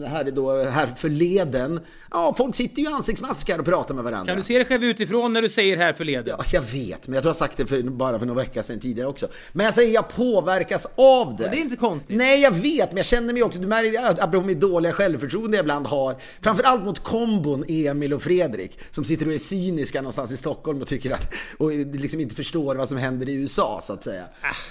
[0.08, 1.80] här, då, här förleden.
[2.10, 4.26] Ja, folk sitter ju i ansiktsmaskar och pratar med varandra.
[4.26, 6.34] Kan du se dig själv utifrån när du säger här förleden?
[6.38, 8.80] Ja, jag vet, men jag tror jag sagt det för, bara för några veckor sedan
[8.80, 9.28] tidigare också.
[9.52, 11.48] Men jag säger, jag påverkas av det.
[11.48, 12.16] det är inte konstigt.
[12.16, 15.64] Nej, jag vet, men jag känner mig också, du märker, apropå mitt dåliga självförtroende jag
[15.64, 20.36] ibland har, framförallt mot kombon Emil och Fredrik, som sitter och är cyniska någonstans i
[20.36, 24.04] Stockholm och tycker att, och liksom inte förstår vad som händer i USA, så att
[24.04, 24.24] säga.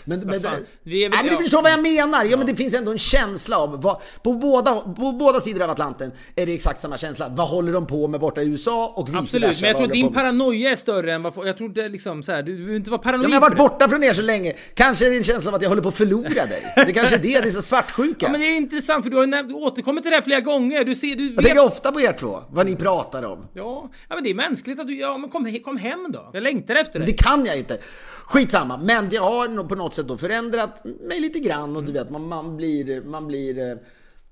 [0.03, 0.49] men, men, det-
[0.83, 1.37] Vi är väl- Nej, men du ja.
[1.39, 2.25] förstår vad jag menar!
[2.25, 5.69] Ja, men det finns ändå en känsla av, vad, på, båda, på båda sidor av
[5.69, 7.29] Atlanten är det exakt samma känsla.
[7.29, 9.87] Vad håller de på med borta i USA och vice Absolut, versa, men jag tror
[9.87, 11.33] din paranoia är större än vad...
[11.47, 13.49] Jag tror inte liksom så här, du behöver inte vara paranoid Ja, men jag har
[13.49, 13.63] varit det.
[13.63, 14.53] borta från er så länge.
[14.73, 16.73] Kanske är det en känsla av att jag håller på att förlora dig.
[16.75, 18.25] Det kanske är det, det är så svartsjuka.
[18.25, 20.83] Ja, men det är intressant för du har ju återkommit till det här flera gånger.
[20.85, 21.45] Du ser, du Jag vet...
[21.45, 23.47] tänker ofta på er två, vad ni pratar om.
[23.53, 24.99] Ja, ja, men det är mänskligt att du...
[24.99, 26.29] Ja, men kom, kom hem då.
[26.33, 27.15] Jag längtar efter Det dig.
[27.17, 27.77] kan jag inte.
[28.25, 31.91] Skitsamma, men jag har nog på något sätt då förändrat mig lite grann och du
[31.91, 33.77] vet, man, man blir, man blir, eh,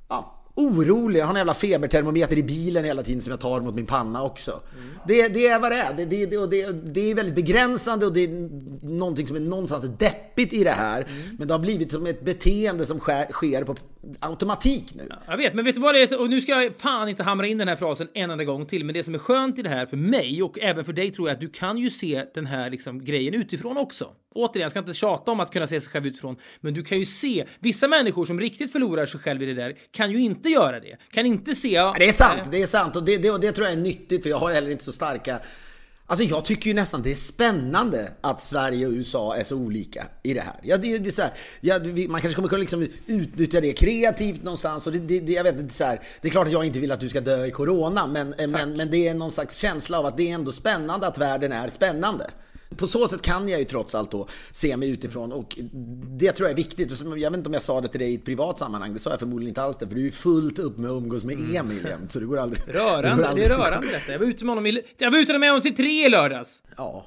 [0.09, 1.19] ja, orolig.
[1.19, 4.23] Jag har en jävla febertermometer i bilen hela tiden som jag tar mot min panna
[4.23, 4.59] också.
[5.07, 5.93] Det, det är vad det är.
[5.93, 8.49] Det, det, det, och det, det är väldigt begränsande och det är
[8.85, 11.07] någonting som är någonstans deppigt i det här.
[11.37, 13.75] Men det har blivit som ett beteende som sker, sker på
[14.19, 15.09] automatik nu.
[15.27, 16.21] Jag vet, men vet du vad det är?
[16.21, 18.85] Och nu ska jag fan inte hamra in den här frasen en enda gång till,
[18.85, 21.29] men det som är skönt i det här för mig och även för dig tror
[21.29, 24.09] jag att du kan ju se den här liksom grejen utifrån också.
[24.35, 26.99] Återigen, jag ska inte tjata om att kunna se sig själv utifrån, men du kan
[26.99, 30.49] ju se vissa människor som riktigt förlorar sig själv i det där kan ju inte
[30.49, 30.97] göra det.
[31.11, 31.71] Kan inte se...
[31.71, 33.81] Ja, Det är sant, det är sant och det, det, och det tror jag är
[33.81, 35.39] nyttigt för jag har heller inte så starka
[36.05, 40.07] Alltså jag tycker ju nästan det är spännande att Sverige och USA är så olika
[40.23, 40.55] i det här.
[40.63, 41.31] Ja, det, det är så här
[41.61, 41.79] ja,
[42.09, 44.87] man kanske kommer kunna liksom utnyttja det kreativt någonstans.
[44.87, 46.91] Och det, det, jag vet inte, så här, det är klart att jag inte vill
[46.91, 50.05] att du ska dö i Corona, men, men, men det är någon slags känsla av
[50.05, 52.29] att det är ändå spännande att världen är spännande.
[52.77, 55.57] På så sätt kan jag ju trots allt då se mig utifrån och
[56.19, 57.01] det tror jag är viktigt.
[57.01, 59.09] Jag vet inte om jag sa det till dig i ett privat sammanhang, det sa
[59.09, 61.55] jag förmodligen inte alls det, för du är ju fullt upp med att umgås med
[61.55, 62.61] Emil jämt, så det går aldrig...
[62.65, 64.11] det går Rörande, det aldrig- är rörande detta.
[64.11, 66.61] Jag var ute med honom, i, jag var ute med honom till tre i lördags.
[66.77, 67.05] Ja.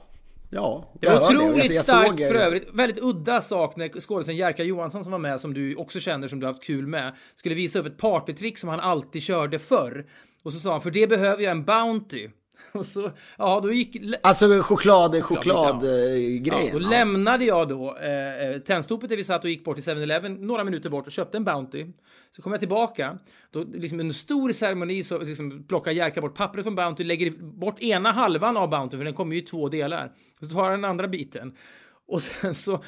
[0.51, 0.93] Ja.
[1.01, 2.69] Det var otroligt Jag- jag starkt för övrigt.
[2.73, 6.41] Väldigt udda sak när skådisen Jerka Johansson som var med, som du också känner, som
[6.41, 10.07] du har haft kul med, skulle visa upp ett partytrick som han alltid körde förr.
[10.43, 12.29] Och så sa han, för det behöver jag en Bounty.
[12.73, 13.97] Och så, ja, då gick...
[14.23, 16.73] Alltså choklad, Ja, chokladgrejen.
[16.73, 20.35] då lämnade jag då eh, eh, tändstopet där vi satt och gick bort till 7-Eleven
[20.35, 21.87] några minuter bort och köpte en Bounty.
[22.31, 23.19] Så kom jag tillbaka.
[23.51, 27.81] Då liksom en stor ceremoni så liksom plockar Jerka bort pappret från Bounty, lägger bort
[27.81, 30.13] ena halvan av Bounty, för den kommer ju i två delar.
[30.41, 31.53] Så tar han den andra biten.
[32.09, 32.85] Och sen så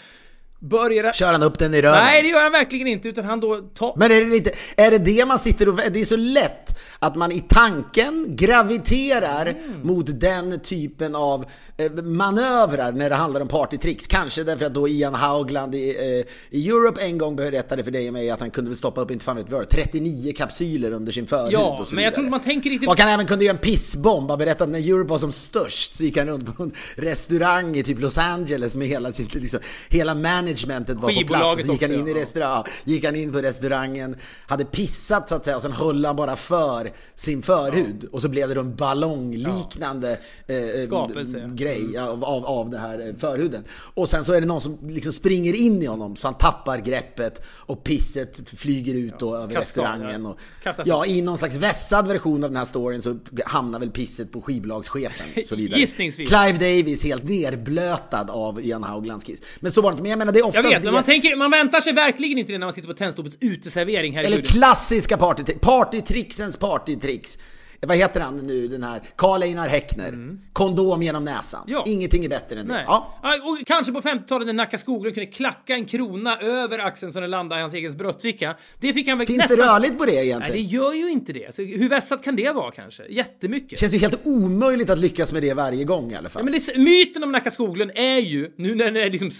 [0.60, 1.12] börjar...
[1.12, 2.04] Kör han upp den i röven?
[2.04, 3.94] Nej, det gör han verkligen inte, utan han då tar...
[3.96, 5.76] Men är det, lite, är det det man sitter och...
[5.76, 9.86] Det är så lätt att man i tanken graviterar Mm.
[9.86, 11.44] mot den typen av
[11.76, 14.06] eh, manövrar när det handlar om partytricks.
[14.06, 18.06] Kanske därför att då Ian Haugland i, eh, i Europe en gång berättade för dig
[18.06, 21.12] och mig att han kunde väl stoppa upp, inte fan vet vad, 39 kapsyler under
[21.12, 22.88] sin förhud Ja, och så men jag tror inte man tänker riktigt...
[22.88, 24.30] Och han även kunde göra en pissbomb.
[24.30, 27.76] Han berättade att när Europe var som störst så gick han runt på en restaurang
[27.76, 31.66] i typ Los Angeles med hela sitt, liksom, hela managementet var på plats.
[31.66, 32.16] Så gick han in i ja.
[32.16, 36.16] restaurang, gick han in på restaurangen, hade pissat så att säga och sen höll han
[36.16, 38.08] bara för sin förhud.
[38.12, 41.50] Och så blev det då en ballongliknande eh, Skapelse.
[41.54, 43.64] grej av, av, av det här eh, förhuden.
[43.70, 46.78] Och sen så är det någon som liksom springer in i honom så han tappar
[46.78, 50.24] greppet och pisset flyger ut då över Kaskad, restaurangen.
[50.24, 50.30] ja.
[50.70, 54.32] Och, ja, i någon slags vässad version av den här storyn så hamnar väl pisset
[54.32, 55.44] på skivbolagschefen.
[55.44, 55.80] Så vidare.
[55.80, 56.28] Gissningsvis.
[56.28, 59.40] Clive Davis helt nerblötad av Ian Hauglands kiss.
[59.60, 60.02] Men så var det inte.
[60.02, 62.38] Men jag menar det är ofta Jag vet, men man, tänker, man väntar sig verkligen
[62.38, 65.60] inte det när man sitter på Tennstopets uteservering i Eller klassiska partytricks.
[65.60, 67.36] Partytricksens partytricks.
[67.80, 69.02] Vad heter han nu, den här?
[69.16, 70.38] Karl Einar Häckner.
[70.52, 71.62] Kondom genom näsan.
[71.62, 71.72] Mm.
[71.72, 71.84] Ja.
[71.86, 72.74] Ingenting är bättre än det.
[72.74, 72.84] Nej.
[72.86, 73.20] Ja.
[73.42, 77.30] Och kanske på 50-talet när Nacka Skoglund kunde klacka en krona över axeln så den
[77.30, 78.56] landade i hans egen bröstficka.
[78.80, 79.58] Det fick han väl Finns nästan...
[79.58, 80.62] det rörligt på det Nej, egentligen?
[80.62, 81.54] det gör ju inte det.
[81.54, 83.02] Så hur vässat kan det vara kanske?
[83.08, 83.78] Jättemycket.
[83.78, 86.40] känns ju helt omöjligt att lyckas med det varje gång i alla fall.
[86.40, 89.30] Ja, men det, myten om Nacka Skoglund är ju, nu när det är liksom,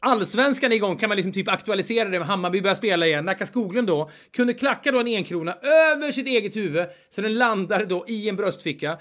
[0.00, 3.24] allsvenskan är igång kan man liksom typ aktualisera det med Hammarby börjar spela igen.
[3.24, 7.87] Nacka Skoglund då kunde klacka då en enkrona över sitt eget huvud så den landade
[7.88, 8.98] då i en bröstficka.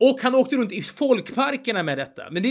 [0.00, 2.22] Och han åkte runt i folkparkerna med detta.
[2.30, 2.48] Men det,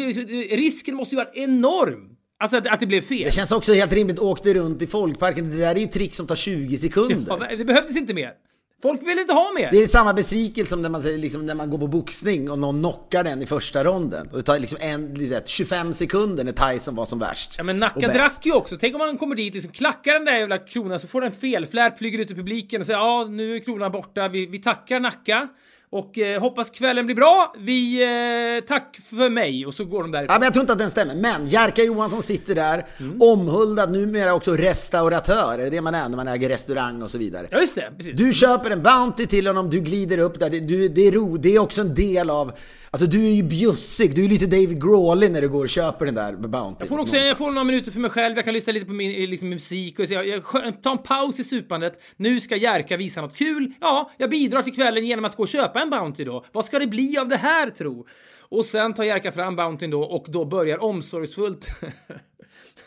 [0.55, 2.17] risken måste ju varit enorm.
[2.39, 3.23] Alltså att, att det blev fel.
[3.23, 4.19] Det känns också helt rimligt.
[4.19, 5.49] Åkte runt i folkparken.
[5.49, 7.37] Det där är ju trick som tar 20 sekunder.
[7.49, 8.33] Ja, det behövdes inte mer.
[8.81, 9.71] Folk vill inte ha mer.
[9.71, 12.79] Det är samma besvikelse som när man, liksom, när man går på boxning och någon
[12.79, 14.27] knockar den i första ronden.
[14.27, 17.53] Och det tar liksom en, rätt, 25 sekunder när Tyson var som värst.
[17.57, 18.77] Ja men Nacka drack ju också.
[18.79, 21.97] Tänk om man kommer dit, liksom klackar den där jävla kronan så får den felflärt,
[21.97, 25.47] flyger ut i publiken och säger ja nu är kronan borta, vi, vi tackar Nacka.
[25.89, 27.53] Och eh, hoppas kvällen blir bra.
[27.57, 29.65] Vi, eh, tack för mig.
[29.65, 30.33] Och så går de Ja, därifrån.
[30.39, 31.15] men jag tror inte att den stämmer.
[31.15, 33.21] Men Jerka Johansson sitter där, Mm.
[33.21, 35.53] omhuldad, numera också restauratör.
[35.59, 37.47] Är det det man är när man äger restaurang och så vidare?
[37.51, 38.13] Ja just det, precis.
[38.15, 40.49] Du köper en Bounty till honom, du glider upp där.
[40.49, 42.51] Det, du, det, är ro, det är också en del av...
[42.97, 46.05] Alltså du är ju bjussig, du är lite David Grawley när du går och köper
[46.05, 46.77] den där Bounty.
[46.79, 48.93] Jag får också jag får några minuter för mig själv, jag kan lyssna lite på
[48.93, 50.43] min liksom, musik och så jag, jag
[50.83, 52.01] tar en paus i supandet.
[52.15, 53.73] Nu ska Jerka visa något kul.
[53.81, 56.45] Ja, jag bidrar till kvällen genom att gå och köpa en Bounty då.
[56.51, 58.07] Vad ska det bli av det här tro?
[58.49, 61.67] Och sen tar Jerka fram Bountyn då och då börjar omsorgsfullt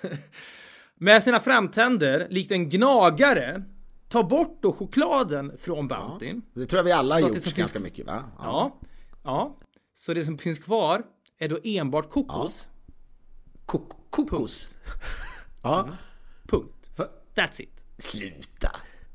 [0.94, 3.62] med sina framtänder, likt en gnagare,
[4.08, 6.42] ta bort då chokladen från Bountyn.
[6.54, 8.24] Det tror jag vi alla har gjort ganska mycket va?
[8.38, 8.78] Ja.
[9.24, 9.56] ja.
[9.94, 11.02] Så det som finns kvar
[11.38, 12.68] är då enbart kokos.
[13.66, 14.76] Kok- kokos.
[15.62, 15.88] Ja.
[16.48, 16.90] Punkt.
[16.96, 17.04] Va?
[17.34, 17.84] That's it.
[17.98, 18.70] Sluta.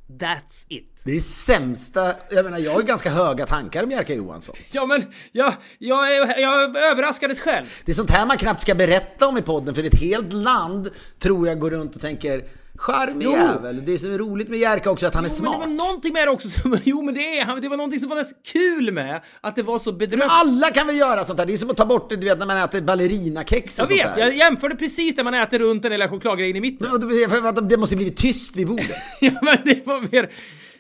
[0.07, 0.91] That's it.
[1.03, 4.55] Det är sämsta, jag menar jag har ganska höga tankar om Jerka Johansson.
[4.71, 7.65] Ja men, jag, jag, är- jag överraskades själv.
[7.85, 10.89] Det är sånt här man knappt ska berätta om i podden för ett helt land
[11.19, 13.31] tror jag går runt och tänker Charmig Jo.
[13.31, 13.85] jävel.
[13.85, 15.67] Det som är roligt med Jerka också är att han är Jo, men det smart.
[15.69, 18.09] var någonting med det också som, jo men det är han, det var någonting som
[18.09, 20.27] var nästan kul med att det var så bedrövligt.
[20.29, 21.45] Alla kan väl göra sånt här.
[21.45, 23.87] Det är som att ta bort det, du vet när man äter ballerinakex och Jag
[23.87, 24.21] sånt vet, där.
[24.21, 26.91] jag jämförde precis där man äter runt den lilla chokladgrejen i mitten.
[26.91, 28.85] Och det- Det måste blivit tyst vid bordet.
[29.21, 30.31] Ja men det var mer,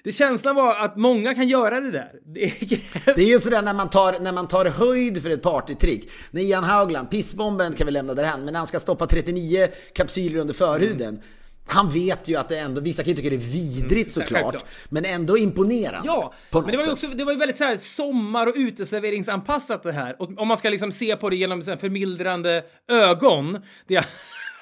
[0.03, 2.11] det känslan var att många kan göra det där.
[2.25, 6.09] Det är, Det ju sådär när man tar, när man tar höjd för ett partytrick.
[6.31, 10.39] När Ian Haugland, pissbomben kan vi lämna därhän, men när han ska stoppa 39 kapsyler
[10.39, 11.19] under förhuden.
[11.67, 14.65] Han vet ju att det ändå, vissa kan ju tycka det är vidrigt såklart, självklart.
[14.89, 16.07] men ändå imponerande.
[16.07, 19.83] Ja, men det var ju också, det var ju väldigt så här sommar och uteserveringsanpassat
[19.83, 20.15] det här.
[20.19, 24.05] Och om man ska liksom se på det genom så här förmildrande ögon, det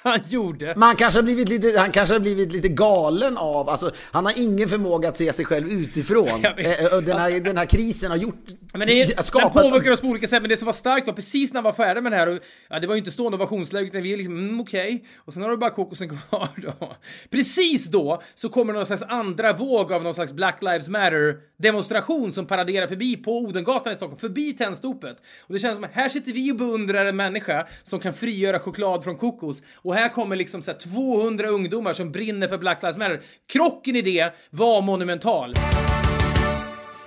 [0.04, 0.74] han gjorde.
[0.78, 4.34] Man kanske har blivit lite, han kanske har blivit lite galen av, alltså han har
[4.38, 6.46] ingen förmåga att se sig själv utifrån.
[6.64, 8.36] Eh, Den här, den här krisen har gjort,
[8.74, 9.54] Men det är, skapat...
[9.54, 11.64] den påverkar oss på olika sätt, men det som var starkt var precis när han
[11.64, 12.40] var färdig med det här, och,
[12.70, 15.44] ja, det var ju inte stående ovationsläge, utan vi är liksom, mm, okej, och sen
[15.44, 16.96] har du bara kokosen kvar då.
[17.30, 22.46] Precis då så kommer någon slags andra våg av någon slags Black Lives Matter-demonstration som
[22.46, 25.18] paraderar förbi på Odengatan i Stockholm, förbi Tennstopet.
[25.42, 29.04] Och det känns som här sitter vi och beundrar en människa som kan frigöra choklad
[29.04, 32.98] från kokos, och här kommer liksom så här 200 ungdomar som brinner för Black Lives
[32.98, 33.22] Matter.
[33.54, 35.56] Krocken i det var monumental.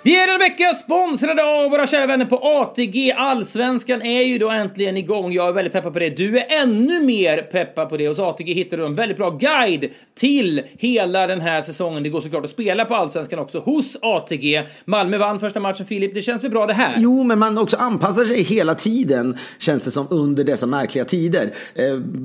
[0.06, 3.12] Vi är en vecka sponsrade av våra kära vänner på ATG.
[3.12, 5.32] Allsvenskan är ju då äntligen igång.
[5.32, 6.16] Jag är väldigt peppad på det.
[6.16, 8.08] Du är ännu mer peppad på det.
[8.08, 12.02] Hos ATG hittar du en väldigt bra guide till hela den här säsongen.
[12.02, 14.68] Det går såklart att spela på Allsvenskan också hos ATG.
[14.84, 16.14] Malmö vann första matchen, Filip.
[16.14, 16.94] Det känns väl bra det här?
[16.96, 21.54] Jo, men man också anpassar sig hela tiden, känns det som, under dessa märkliga tider.
[21.74, 21.84] Eh,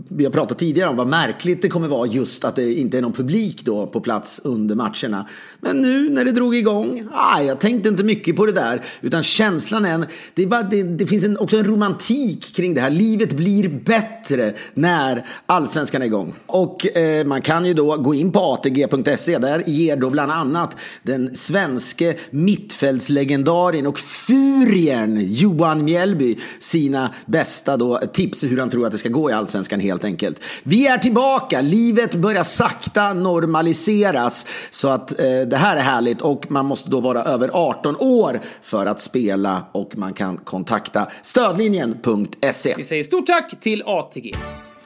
[0.09, 3.01] vi har pratat tidigare om vad märkligt det kommer vara just att det inte är
[3.01, 5.27] någon publik då på plats under matcherna.
[5.59, 9.23] Men nu när det drog igång, ah, jag tänkte inte mycket på det där, utan
[9.23, 12.81] känslan är, en, det, är bara, det, det finns en, också en romantik kring det
[12.81, 12.89] här.
[12.89, 16.33] Livet blir bättre när allsvenskan är igång.
[16.45, 20.75] Och eh, man kan ju då gå in på atg.se, där ger då bland annat
[21.03, 28.91] den svenske mittfältslegendarien och furien Johan Mjällby sina bästa då tips hur han tror att
[28.91, 30.39] det ska gå i allsvenskan helt enkelt.
[30.63, 36.51] Vi är tillbaka, livet börjar sakta normaliseras så att eh, det här är härligt och
[36.51, 42.73] man måste då vara över 18 år för att spela och man kan kontakta stödlinjen.se.
[42.77, 44.35] Vi säger stort tack till ATG.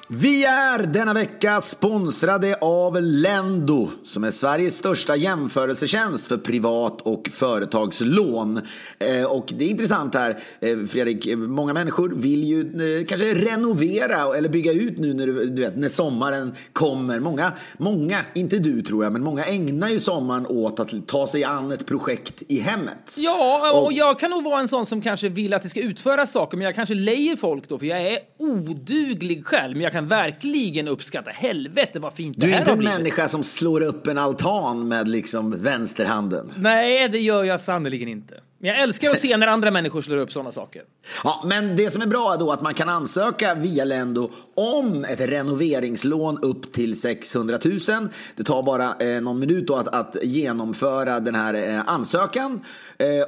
[0.08, 7.30] Vi är denna vecka sponsrade av Lendo som är Sveriges största jämförelsetjänst för privat och
[7.32, 8.62] företagslån.
[8.99, 12.62] Eh, och det är intressant här, eh, Fredrik, många människor vill ju
[12.99, 17.20] eh, kanske renovera eller bygga ut nu när, du vet, när sommaren kommer.
[17.20, 21.43] Många, många, inte du tror jag, men många ägnar ju sommaren åt att ta sig
[21.43, 23.16] an ett projekt i hemmet.
[23.18, 26.32] Ja, och, jag kan nog vara en sån som kanske vill att det ska utföras
[26.32, 29.74] saker, men jag kanske lejer folk då, för jag är oduglig själv.
[29.74, 32.80] Men jag kan verkligen uppskatta, helvete vad fint Du det är här inte har en
[32.80, 32.98] blivit.
[32.98, 36.54] människa som slår upp en altan med liksom vänsterhanden.
[36.58, 38.34] Nej, det gör jag sannerligen inte.
[38.60, 40.82] Men jag älskar att se när andra människor slår upp sådana saker.
[41.24, 45.06] Ja, men det som är bra är då att man kan ansöka via Lendo om
[45.06, 48.10] ett renoveringslån upp till 600 000.
[48.36, 52.62] Det tar bara eh, någon minut då att, att genomföra den här eh, ansökan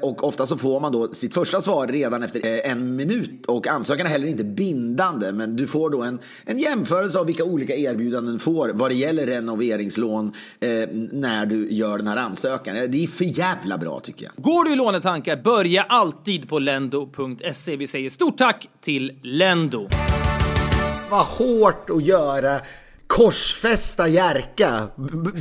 [0.01, 3.67] och ofta så får man då sitt första svar redan efter eh, en minut och
[3.67, 7.75] ansökan är heller inte bindande men du får då en, en jämförelse av vilka olika
[7.75, 10.69] erbjudanden du får vad det gäller renoveringslån eh,
[11.11, 12.75] när du gör den här ansökan.
[12.75, 14.43] Eh, Det är för jävla bra tycker jag.
[14.43, 17.75] Går du i lånetankar, börja alltid på lendo.se.
[17.75, 19.89] Vi säger stort tack till Lendo.
[21.09, 22.59] Vad hårt att göra
[23.07, 24.87] korsfästa Jerka.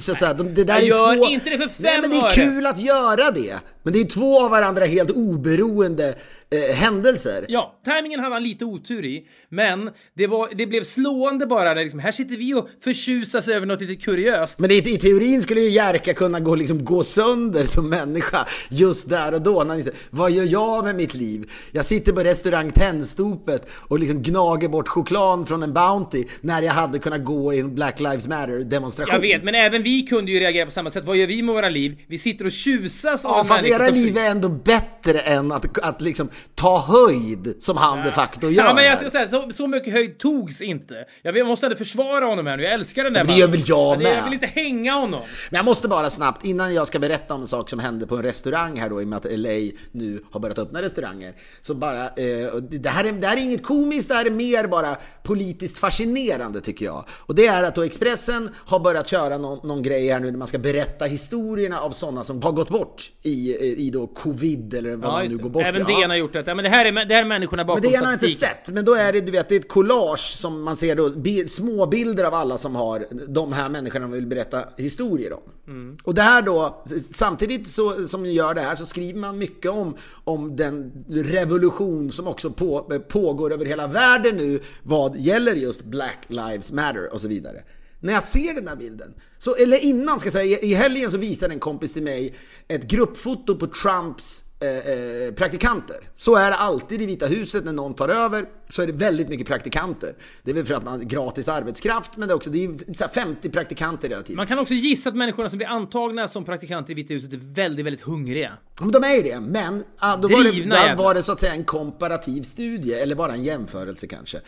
[0.00, 1.26] Så, här, de- det där Jag är gör två...
[1.26, 3.54] inte det för Nej, fem men det är kul att göra det.
[3.86, 6.14] Men det är två av varandra helt oberoende
[6.50, 7.44] eh, händelser.
[7.48, 11.74] Ja, tajmingen hade han lite otur i, men det, var, det blev slående bara.
[11.74, 14.58] När liksom, här sitter vi och förtjusas över något lite kuriöst.
[14.58, 19.08] Men i, i teorin skulle ju Jerka kunna gå, liksom, gå sönder som människa just
[19.08, 19.64] där och då.
[19.64, 21.50] När han säger, vad gör jag med mitt liv?
[21.72, 26.72] Jag sitter på restaurang Tennstopet och liksom gnager bort choklad från en Bounty när jag
[26.72, 29.14] hade kunnat gå i en Black Lives Matter demonstration.
[29.14, 31.04] Jag vet, men även vi kunde ju reagera på samma sätt.
[31.04, 32.00] Vad gör vi med våra liv?
[32.06, 35.78] Vi sitter och tjusas Ja, av människor era som- liv är ändå bättre än att,
[35.78, 38.64] att liksom ta höjd som han de facto gör.
[38.64, 40.94] Ja, men jag ska säga, så, så mycket höjd togs inte.
[41.22, 43.48] Jag vill- måste ändå försvara honom här nu, jag älskar den där men det gör
[43.48, 44.24] väl jag Ja, det- Jag med.
[44.24, 45.20] vill inte hänga honom.
[45.50, 48.16] Men jag måste bara snabbt, innan jag ska berätta om en sak som hände på
[48.16, 51.34] en restaurang här då, i och med att LA nu har börjat öppna restauranger.
[51.60, 54.66] Så bara, eh, det, här är, det här är inget komiskt, det här är mer
[54.66, 57.04] bara politiskt fascinerande tycker jag.
[57.10, 60.38] Och det är att då Expressen har börjat köra någon, någon grej här nu när
[60.38, 64.96] man ska berätta historierna av sådana som har gått bort i, i då covid eller
[64.96, 65.62] vad Ja, man nu går bort.
[65.66, 65.98] Även Ja.
[66.00, 66.44] DN har gjort det.
[66.46, 68.26] Ja, men det här är, det här är människorna bakom Men det har jag inte
[68.26, 68.56] statistiken.
[68.64, 68.74] sett.
[68.74, 71.48] Men då är det, du vet, det är ett collage som man ser då, bi-
[71.48, 75.42] små bilder av alla som har de här människorna man vill berätta historier om.
[75.66, 75.96] Mm.
[76.04, 79.70] Och det här då, samtidigt så, som ni gör det här så skriver man mycket
[79.70, 85.84] om, om den revolution som också på, pågår över hela världen nu vad gäller just
[85.84, 87.62] Black Lives Matter och så vidare.
[88.00, 91.18] När jag ser den här bilden, så, eller innan ska jag säga, i helgen så
[91.18, 92.34] visade en kompis till mig
[92.68, 95.96] ett gruppfoto på Trumps eh, eh, praktikanter.
[96.16, 98.46] Så är det alltid i Vita huset när någon tar över.
[98.68, 100.14] Så är det väldigt mycket praktikanter.
[100.42, 102.92] Det är väl för att man har gratis arbetskraft, men det är också det är
[102.94, 104.36] så här 50 praktikanter hela tiden.
[104.36, 107.54] Man kan också gissa att människorna som blir antagna som praktikanter i Vita huset är
[107.54, 108.52] väldigt, väldigt hungriga.
[108.80, 111.64] Men de är ju det, men då var det, var det så att säga en
[111.64, 114.40] komparativ studie, eller bara en jämförelse kanske.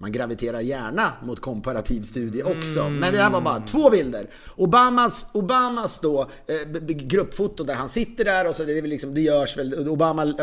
[0.00, 2.80] Man graviterar gärna mot komparativ studie också.
[2.80, 2.96] Mm.
[2.96, 4.30] Men det här var bara två bilder.
[4.56, 9.14] Obamas, Obamas då, eh, gruppfoto där han sitter där och så det, är väl liksom,
[9.14, 10.34] det görs väl, Obama,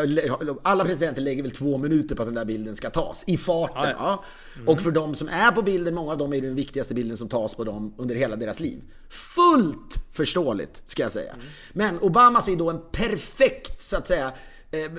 [0.62, 3.24] alla presidenter lägger väl två minuter på att den där bilden ska tas.
[3.26, 3.94] I farten.
[3.98, 4.24] Ja, Ja,
[4.66, 4.72] ja.
[4.72, 7.28] Och för de som är på bilden, många av dem är den viktigaste bilden som
[7.28, 8.82] tas på dem under hela deras liv.
[9.08, 11.34] Fullt förståeligt, ska jag säga.
[11.72, 14.32] Men Obamas är då en perfekt, så att säga,
[14.70, 14.92] eh,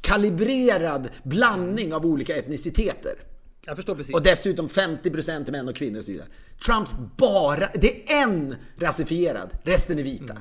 [0.00, 3.14] kalibrerad blandning av olika etniciteter.
[3.66, 4.14] Jag förstår precis.
[4.14, 6.28] Och dessutom 50% män och kvinnor och så vidare.
[6.66, 10.36] Trumps bara, det är en rasifierad, resten är vita.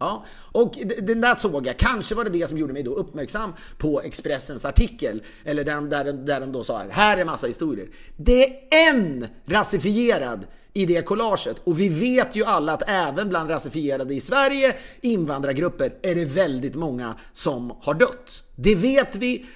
[0.00, 1.76] Ja, och den där såg jag.
[1.78, 5.22] Kanske var det det som gjorde mig då uppmärksam på Expressens artikel.
[5.44, 7.88] Eller där de, där, de- där de då sa att här är massa historier.
[8.16, 11.56] Det är en rasifierad i det collaget.
[11.64, 16.74] Och vi vet ju alla att även bland rasifierade i Sverige, invandrargrupper, är det väldigt
[16.74, 18.42] många som har dött.
[18.56, 19.46] Det vet vi.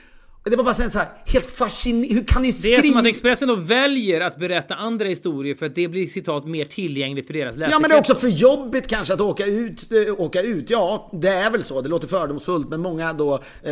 [0.44, 2.14] Det var bara så här, helt fascinerande.
[2.14, 2.78] Hur kan ni Det skriva?
[2.78, 6.46] är som att Expressen då väljer att berätta andra historier för att det blir citat
[6.46, 7.72] mer tillgängligt för deras läsare.
[7.74, 10.70] Ja men det är också för jobbigt kanske att åka ut, eh, åka ut.
[10.70, 11.80] Ja, det är väl så.
[11.80, 13.70] Det låter fördomsfullt men många då eh,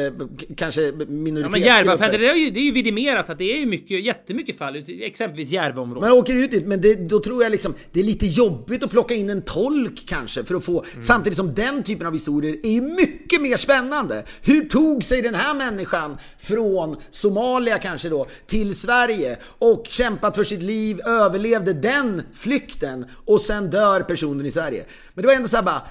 [0.56, 1.66] kanske Ja, men minoritetsgrupper.
[1.66, 4.76] Järvafältet, det är ju, det är ju vidimerat att det är ju mycket, jättemycket fall,
[4.76, 6.08] ut- exempelvis Järvaområdet.
[6.10, 8.90] man åker ut dit, men det, då tror jag liksom det är lite jobbigt att
[8.90, 11.02] plocka in en tolk kanske för att få, Mm.
[11.02, 14.24] samtidigt som den typen av historier är ju mycket mer spännande.
[14.42, 20.36] Hur tog sig den här människan från från Somalia kanske då till Sverige och kämpat
[20.36, 24.84] för sitt liv, överlevde den flykten och sen dör personen i Sverige.
[25.14, 25.82] Men det var ändå så här bara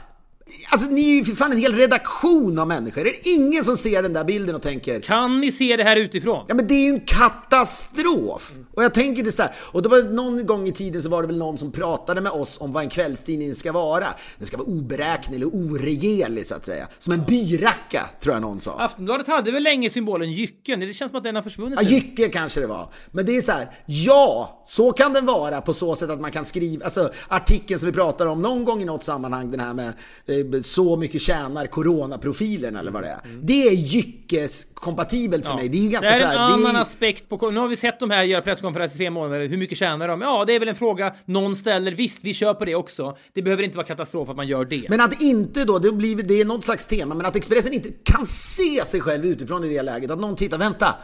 [0.70, 3.04] Alltså ni är ju för fan en hel redaktion av människor.
[3.04, 5.98] Det är ingen som ser den där bilden och tänker Kan ni se det här
[5.98, 6.46] utifrån?
[6.48, 8.52] Ja men det är ju en katastrof!
[8.74, 11.22] Och jag tänker det så här, och det var någon gång i tiden så var
[11.22, 14.08] det väl någon som pratade med oss om vad en kvällstidning ska vara.
[14.38, 16.88] Den ska vara oberäknelig och oregerlig så att säga.
[17.00, 18.80] Som en byracka, tror jag någon sa.
[18.80, 20.80] Aftonbladet hade väl länge symbolen jycken?
[20.80, 21.90] Det känns som att den har försvunnit Ja.
[21.90, 22.90] Jycke kanske det var.
[23.12, 26.32] Men det är så här, ja, så kan den vara på så sätt att man
[26.32, 29.74] kan skriva, alltså artikeln som vi pratar om någon gång i något sammanhang, den här
[29.74, 29.94] med
[30.26, 33.20] eh, så mycket tjänar coronaprofilen eller vad det är.
[33.42, 35.70] Det är Jyckes kompatibelt för mig.
[35.70, 37.52] Det är ju ganska det är så en här, det är- annan aspekt på...
[37.52, 39.48] Nu har vi sett de här göra presskonferenser i tre månader.
[39.48, 40.22] Hur mycket tjänar de?
[40.22, 41.92] Ja, det är väl en fråga någon ställer.
[41.92, 43.18] Visst, vi kör på det också.
[43.34, 44.86] Det behöver inte vara katastrof att man gör det.
[44.90, 47.90] Men att inte då, det blir det är något slags tema, men att Expressen inte
[48.04, 50.12] kan se sig själv utifrån i det läget.
[50.12, 50.96] Att någon tittar, vänta.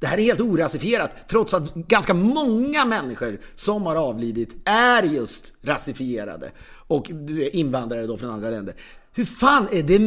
[0.00, 5.52] Det här är helt orasifierat, trots att ganska många människor som har avlidit är just
[5.62, 6.50] rasifierade.
[6.86, 8.74] Och du är invandrare då från andra länder.
[9.12, 9.98] Hur fan är det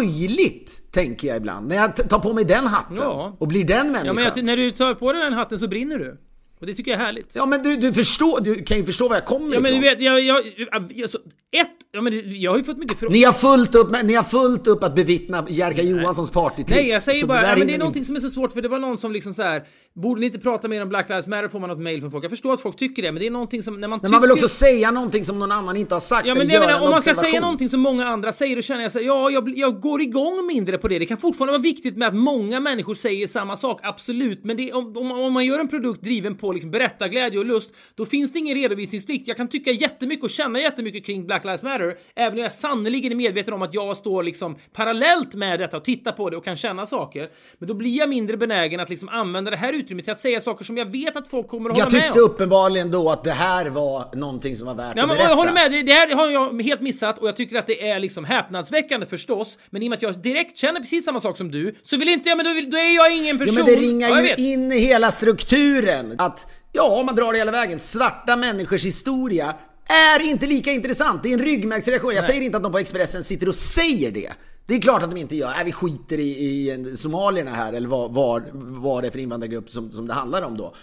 [0.00, 3.36] möjligt, tänker jag ibland, när jag tar på mig den hatten Ja.
[3.38, 4.06] och blir den människan.
[4.22, 6.18] Ja, men när du tar på dig den hatten så brinner du.
[6.66, 7.36] Och det tycker jag är härligt.
[7.36, 9.78] Ja, men du, du förstår, du kan ju förstå var jag kommer Ja men du
[9.78, 9.98] ifrån.
[9.98, 11.18] vet, jag, jag, jag, jag så,
[11.56, 13.12] ett, ja men jag har ju fått mycket frågor.
[13.12, 16.70] Ni har fullt upp, ni har fullt upp att bevittna Jerka Johanssons partytricks.
[16.70, 18.62] Nej jag säger bara, där ja, men det är någonting som är så svårt för
[18.62, 19.62] det var någon som liksom så här.
[19.94, 22.24] Borde ni inte prata mer om Black Lives Matter får man något mail från folk.
[22.24, 24.20] Jag förstår att folk tycker det men det är någonting som när man Men man
[24.20, 26.82] vill också säga någonting som någon annan inte har sagt Ja men jag menar, en
[26.82, 29.30] om man ska säga någonting som många andra säger då känner jag så här, ja
[29.30, 30.98] jag, jag går igång mindre på det.
[30.98, 34.44] Det kan fortfarande vara viktigt med att många människor säger samma sak, absolut.
[34.44, 37.70] Men det, om, om, om man gör en produkt driven på liksom berättarglädje och lust,
[37.94, 39.28] då finns det ingen redovisningsplikt.
[39.28, 43.12] Jag kan tycka jättemycket och känna jättemycket kring Black Lives Matter, även om jag sannerligen
[43.12, 46.44] är medveten om att jag står liksom parallellt med detta och tittar på det och
[46.44, 47.28] kan känna saker.
[47.58, 50.40] Men då blir jag mindre benägen att liksom använda det här utrymmet till att säga
[50.40, 52.30] saker som jag vet att folk kommer att Jag hålla med tyckte om.
[52.30, 55.28] uppenbarligen då att det här var någonting som var värt Ja, att berätta.
[55.28, 57.88] jag håller med, det, det här har jag helt missat och jag tycker att det
[57.88, 59.58] är liksom häpnadsväckande förstås.
[59.70, 62.08] Men i och med att jag direkt känner precis samma sak som du så vill
[62.08, 63.54] inte jag, men då, vill, då är jag ingen Ja, person.
[63.54, 66.14] men det ringar Ja, jag ju in i hela strukturen.
[66.18, 66.45] Att,
[66.76, 67.80] ja, man drar det hela vägen.
[67.80, 69.54] Svarta människors historia
[69.86, 71.22] är inte lika intressant.
[71.22, 72.14] Det är en ryggmärgsreaktion.
[72.14, 74.32] Jag säger inte att de på Expressen sitter och säger det.
[74.66, 75.50] Det är klart att de inte gör.
[75.50, 79.70] Nej, vi skiter i, i somalierna här, eller vad, vad, vad det är för invandrargrupp
[79.70, 80.74] som, som det handlar om då.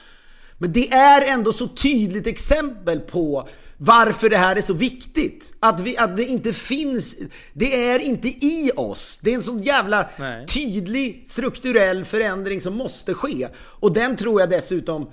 [0.57, 5.53] Men det är ändå så tydligt exempel på varför det här är så viktigt.
[5.59, 7.15] Att, vi, att det inte finns,
[7.53, 9.19] det är inte i oss.
[9.21, 10.47] Det är en sån jävla Nej.
[10.47, 13.47] tydlig strukturell förändring som måste ske.
[13.55, 15.07] Och den tror jag dessutom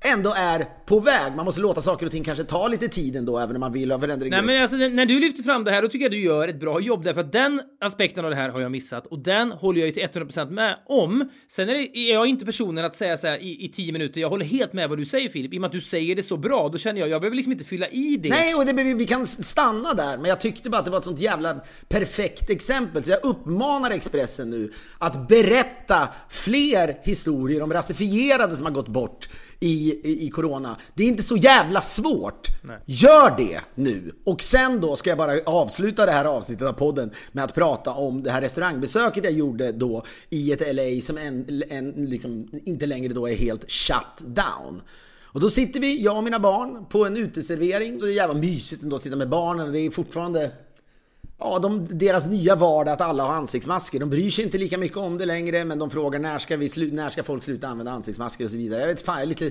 [0.00, 1.32] ändå är på väg.
[1.36, 3.90] Man måste låta saker och ting kanske ta lite tid ändå, även om man vill
[3.90, 4.30] ha förändring.
[4.30, 6.60] Nej men alltså när du lyfter fram det här då tycker jag du gör ett
[6.60, 9.80] bra jobb därför att den aspekten av det här har jag missat och den håller
[9.80, 11.28] jag ju till 100% med om.
[11.48, 14.20] Sen är, det, är jag inte personen att säga så här i, i 10 minuter,
[14.20, 16.22] jag håller helt med vad du säger Filip, i och med att du säger det
[16.22, 18.28] så bra, då känner jag, jag behöver liksom inte fylla i det.
[18.28, 21.04] Nej, och det, vi kan stanna där, men jag tyckte bara att det var ett
[21.04, 23.04] sånt jävla perfekt exempel.
[23.04, 29.28] Så jag uppmanar Expressen nu att berätta fler historier om rasifierade som har gått bort
[29.60, 30.76] i, i, i Corona.
[30.94, 32.48] Det är inte så jävla svårt.
[32.86, 34.12] Gör det nu!
[34.24, 37.90] Och sen då ska jag bara avsluta det här avsnittet av podden med att prata
[37.90, 42.86] om det här restaurangbesöket jag gjorde då i ett LA som en, en, liksom, inte
[42.86, 44.82] längre då är helt shut down.
[45.22, 47.98] Och då sitter vi, jag och mina barn, på en uteservering.
[47.98, 49.72] Så det är jävla mysigt ändå att sitta med barnen.
[49.72, 50.52] Det är fortfarande...
[51.40, 54.00] Ja, de, deras nya vardag att alla har ansiktsmasker.
[54.00, 56.68] De bryr sig inte lika mycket om det längre, men de frågar när ska, vi
[56.68, 58.80] slu, när ska folk sluta använda ansiktsmasker och så vidare.
[58.80, 59.50] Jag vet fan, jag är lite...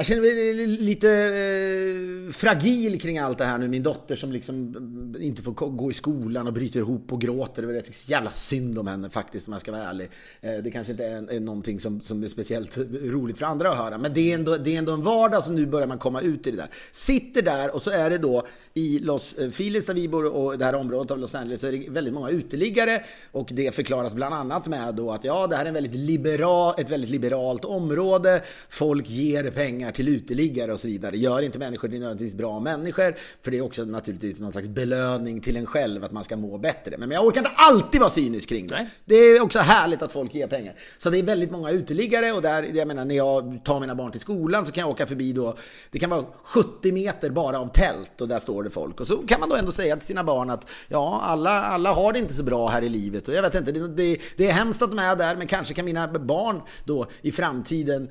[0.00, 3.68] Jag känner mig lite eh, fragil kring allt det här nu.
[3.68, 4.74] Min dotter som liksom
[5.18, 7.62] eh, inte får gå i skolan och bryter ihop och gråter.
[7.62, 10.10] Jag tycker så jävla synd om henne faktiskt om jag ska vara ärlig.
[10.40, 13.76] Eh, det kanske inte är, är någonting som, som är speciellt roligt för andra att
[13.76, 13.98] höra.
[13.98, 16.46] Men det är, ändå, det är ändå en vardag som nu börjar man komma ut
[16.46, 16.70] i det där.
[16.92, 20.58] Sitter där och så är det då i Los eh, Feliz där vi bor och
[20.58, 23.04] det här området av Los Angeles så är det väldigt många uteliggare.
[23.32, 26.74] Och det förklaras bland annat med då att ja, det här är en väldigt liberal,
[26.78, 28.42] ett väldigt liberalt område.
[28.68, 31.16] Folk ger pengar till uteliggare och så vidare.
[31.16, 33.14] Gör inte människor till nödvändigtvis bra människor.
[33.42, 36.58] För det är också naturligtvis någon slags belöning till en själv att man ska må
[36.58, 36.98] bättre.
[36.98, 38.74] Men jag orkar inte alltid vara cynisk kring det.
[38.74, 38.88] Nej.
[39.04, 40.74] Det är också härligt att folk ger pengar.
[40.98, 44.12] Så det är väldigt många uteliggare och där, jag menar när jag tar mina barn
[44.12, 45.56] till skolan så kan jag åka förbi då,
[45.90, 49.00] det kan vara 70 meter bara av tält och där står det folk.
[49.00, 52.12] Och så kan man då ändå säga till sina barn att ja, alla, alla har
[52.12, 53.28] det inte så bra här i livet.
[53.28, 55.74] Och jag vet inte, det, det, det är hemskt att de är där, men kanske
[55.74, 58.08] kan mina barn då i framtiden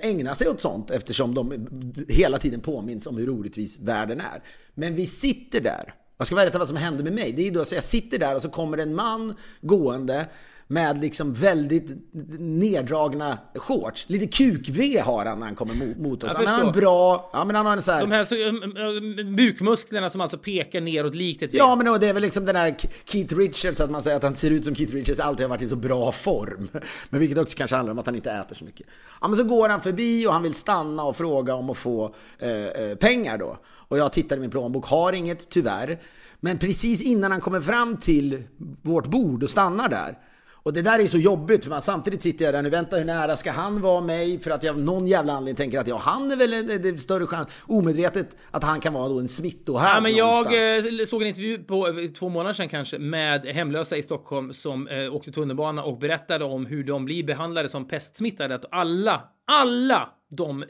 [0.00, 1.66] ägna sig åt sånt eftersom de
[2.08, 4.42] hela tiden påminns om hur orättvis världen är.
[4.74, 5.94] Men vi sitter där.
[6.18, 7.32] Jag ska berätta vad som hände med mig.
[7.32, 10.26] Det är då så jag sitter där och så kommer en man gående
[10.66, 11.90] med liksom väldigt
[12.38, 14.04] neddragna shorts.
[14.08, 16.32] Lite kuk-V har han när han kommer mot, mot oss.
[16.34, 17.30] Han har en bra...
[17.32, 18.00] Ja men han har en så här...
[18.00, 21.58] De här så, um, um, bukmusklerna som alltså pekar neråt likt ett V.
[21.58, 24.36] Ja men det är väl liksom den här Keith Richards, att man säger att han
[24.36, 26.68] ser ut som Keith Richards alltid har varit i så bra form.
[27.10, 28.86] Men vilket också kanske handlar om att han inte äter så mycket.
[29.20, 32.14] Ja men så går han förbi och han vill stanna och fråga om att få
[32.38, 33.58] eh, eh, pengar då.
[33.88, 35.98] Och jag tittar i min plånbok, har inget tyvärr.
[36.40, 38.42] Men precis innan han kommer fram till
[38.82, 40.18] vårt bord och stannar där.
[40.64, 43.04] Och det där är så jobbigt, för man, samtidigt sitter jag där nu, vänta hur
[43.04, 44.38] nära ska han vara mig?
[44.40, 46.96] För att jag av någon jävla anledning tänker att ja, han är väl en, är
[46.96, 51.00] större chans, omedvetet, att han kan vara då en smittohärd Ja, men jag någonstans.
[51.00, 54.88] eh, såg en intervju på eh, två månader sedan kanske med hemlösa i Stockholm som
[54.88, 58.54] eh, åkte tunnelbana och berättade om hur de blir behandlade som pestsmittade.
[58.54, 60.68] Att alla, alla de eh,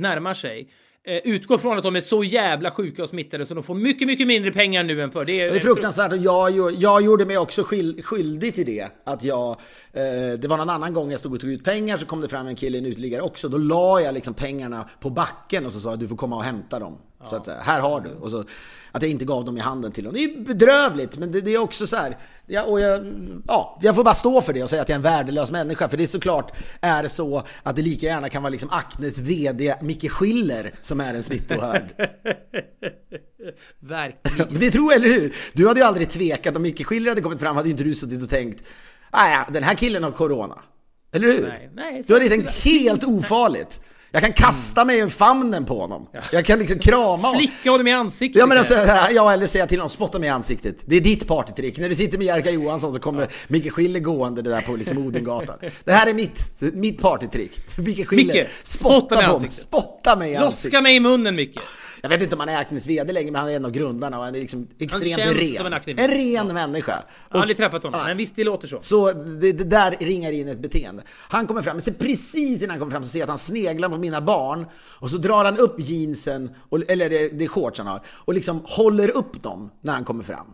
[0.00, 0.70] närmar sig.
[1.08, 4.08] Eh, utgår från att de är så jävla sjuka och smittade så de får mycket,
[4.08, 5.24] mycket mindre pengar nu än förr.
[5.24, 8.88] Det är, Det är fruktansvärt och jag, jag gjorde mig också skyld, skyldig till det.
[9.04, 9.50] Att jag,
[9.92, 12.28] eh, det var någon annan gång jag stod och tog ut pengar så kom det
[12.28, 13.48] fram en kille, en uteliggare också.
[13.48, 16.44] Då la jag liksom pengarna på backen och så sa jag du får komma och
[16.44, 16.98] hämta dem.
[17.28, 18.10] Så att säga, här har du.
[18.10, 18.44] Och så,
[18.92, 20.20] att jag inte gav dem i handen till honom.
[20.20, 22.18] Det är bedrövligt men det, det är också så här.
[22.46, 23.06] Ja, och jag,
[23.46, 25.88] ja, jag får bara stå för det och säga att jag är en värdelös människa.
[25.88, 29.74] För det är såklart är så att det lika gärna kan vara liksom Acnes VD
[29.80, 31.84] Micke Schiller som är en smittohärd.
[33.80, 34.48] verkligen.
[34.50, 35.36] Men det tror jag, eller hur?
[35.52, 36.56] Du hade ju aldrig tvekat.
[36.56, 38.62] Om Micke Schiller hade kommit fram hade inte du suttit och tänkt
[39.12, 40.62] Nej, den här killen har corona.
[41.12, 41.48] Eller hur?
[41.48, 43.80] Nej, nej, du hade ju tänkt helt ofarligt.
[44.10, 46.08] Jag kan kasta mig i famnen på honom.
[46.32, 47.36] Jag kan liksom krama honom.
[47.36, 48.40] Slicka honom i ansiktet.
[48.40, 48.74] Ja men alltså,
[49.12, 50.76] ja eller säga till honom, spotta mig i ansiktet.
[50.84, 51.78] Det är ditt partytrick.
[51.78, 55.58] När du sitter med Jerka Johansson så kommer Micke Schiller gående där på liksom Odengatan.
[55.84, 57.60] Det här är mitt, mitt partytrick.
[57.78, 59.58] Micke Schiller, Micke, spotta mig i ansiktet.
[59.58, 60.64] Spotta mig i ansiktet.
[60.64, 61.58] Loska mig i munnen Micke.
[62.10, 64.18] Jag vet inte om han är Acnes VD längre, men han är en av grundarna
[64.18, 65.54] och han är liksom extremt känns ren.
[65.54, 66.92] som en aktiv- en ren människa.
[66.92, 68.06] Jag har Och- aldrig träffat honom, Ja.
[68.06, 68.78] men visst det låter så.
[68.82, 71.02] Så det, det där ringar in ett beteende.
[71.08, 73.38] Han kommer fram, men så precis innan han kommer fram så ser jag att han
[73.38, 77.48] sneglar på mina barn och så drar han upp jeansen, och, eller det, det är
[77.48, 80.46] shorts han har, och liksom håller upp dem när han kommer fram.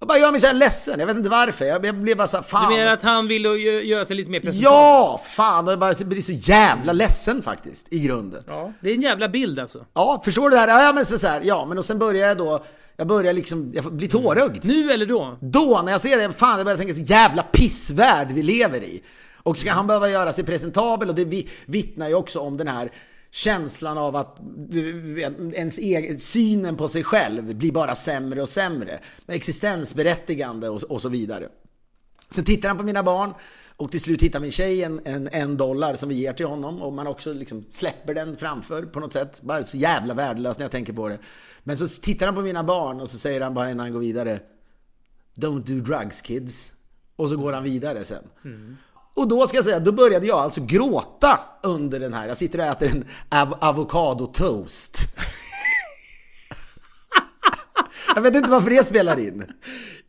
[0.00, 1.64] Och bara gör mig så här ledsen, jag vet inte varför.
[1.64, 2.70] Jag, jag blev bara så här, fan.
[2.70, 4.72] Du menar att han vill gö- göra sig lite mer presentabel?
[4.78, 5.66] Ja, fan!
[5.66, 8.44] Jag bara blir så jävla ledsen faktiskt, i grunden.
[8.46, 9.86] Ja, det är en jävla bild alltså.
[9.94, 10.84] Ja, förstår du det här?
[10.84, 12.64] Ja, men så, så här, ja, men och sen börjar jag då,
[12.96, 14.64] jag börjar liksom, jag blir tårögd.
[14.64, 15.36] Nu eller då?
[15.40, 19.02] Då, när jag ser det, fan jag börjar tänka så jävla pissvärld vi lever i.
[19.42, 22.68] Och ska han behöva göra sig presentabel och det vi- vittnar ju också om den
[22.68, 22.90] här
[23.30, 24.36] känslan av att
[24.68, 25.20] du
[25.54, 29.00] ens egen, synen på sig själv blir bara sämre och sämre.
[29.26, 31.48] Existensberättigande och, och så vidare.
[32.30, 33.34] Sen tittar han på mina barn
[33.76, 36.82] och till slut hittar min tjej en, en, en dollar som vi ger till honom
[36.82, 39.42] och man också liksom släpper den framför på något sätt.
[39.42, 41.18] Bara så jävla värdelöst när jag tänker på det.
[41.62, 44.00] Men så tittar han på mina barn och så säger han bara innan han går
[44.00, 44.40] vidare
[45.34, 46.72] Don't do drugs kids.
[47.16, 48.24] Och så går han vidare sen.
[48.44, 48.76] Mm.
[49.20, 52.28] Och då ska jag säga, då började jag alltså gråta under den här.
[52.28, 54.96] Jag sitter och äter en av avokado toast.
[58.14, 59.44] jag vet inte varför det spelar in.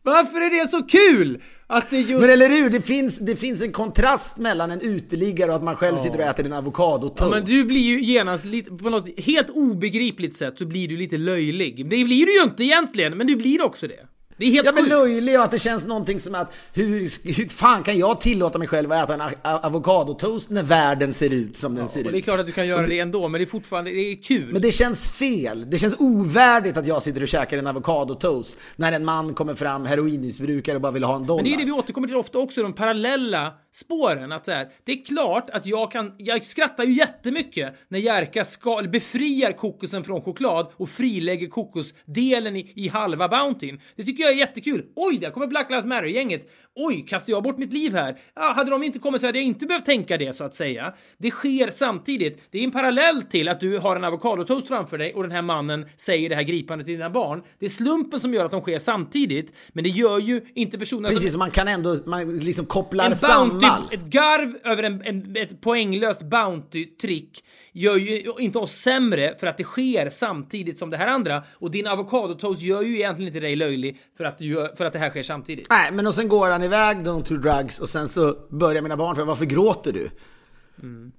[0.02, 1.42] Varför är det så kul?
[1.66, 2.20] Att det just...
[2.20, 5.76] Men eller hur, det finns, det finns en kontrast mellan en uteliggare och att man
[5.76, 9.20] själv sitter och äter en avokado Ja, men du blir ju genast lite, på något
[9.20, 11.76] helt obegripligt sätt så blir du lite löjlig.
[11.76, 14.06] Det blir du ju inte egentligen, men du blir också det.
[14.42, 17.00] Det är helt Ja men löjlig och att det känns någonting som att hur,
[17.34, 21.56] hur fan kan jag tillåta mig själv att äta en avokadotoast när världen ser ut
[21.56, 22.24] som den ser Och det är ut?
[22.24, 24.52] klart att du kan göra det ändå, men det är fortfarande det är kul.
[24.52, 25.70] Men det känns fel.
[25.70, 29.86] Det känns ovärdigt att jag sitter och käkar en avokadotoast när en man kommer fram,
[29.86, 31.42] heroinmissbrukare och bara vill ha en dollar.
[31.42, 34.32] Men det är det vi återkommer till ofta också, de parallella spåren.
[34.32, 38.44] Att så här, det är klart att jag kan, jag skrattar ju jättemycket när Jerka
[38.44, 43.80] ska, befriar kokosen från choklad och frilägger kokosdelen i, i halva Bountyn.
[43.96, 44.86] Det tycker jag är jättekul.
[44.96, 46.50] Oj, där kommer Black Lives Matter-gänget.
[46.74, 48.18] Oj, kastar jag bort mitt liv här?
[48.34, 50.92] Ja, hade de inte kommit så hade jag inte behövt tänka det så att säga.
[51.18, 52.48] Det sker samtidigt.
[52.50, 55.42] Det är en parallell till att du har en avokadotoast framför dig och den här
[55.42, 57.42] mannen säger det här gripande till dina barn.
[57.58, 61.08] Det är slumpen som gör att de sker samtidigt, men det gör ju inte personerna
[61.08, 63.48] som Precis, som man kan ändå, man liksom kopplar en samman.
[63.48, 67.42] bounty, ett garv över en, en, ett poänglöst bounty-trick
[67.72, 71.42] gör ju inte oss sämre för att det sker samtidigt som det här andra.
[71.54, 74.38] Och din avokadotoast gör ju egentligen inte dig löjlig för att,
[74.76, 75.66] för att det här sker samtidigt.
[75.70, 78.96] Nej, men och sen går han iväg, don't do drugs, och sen så börjar mina
[78.96, 80.10] barn fråga varför gråter du?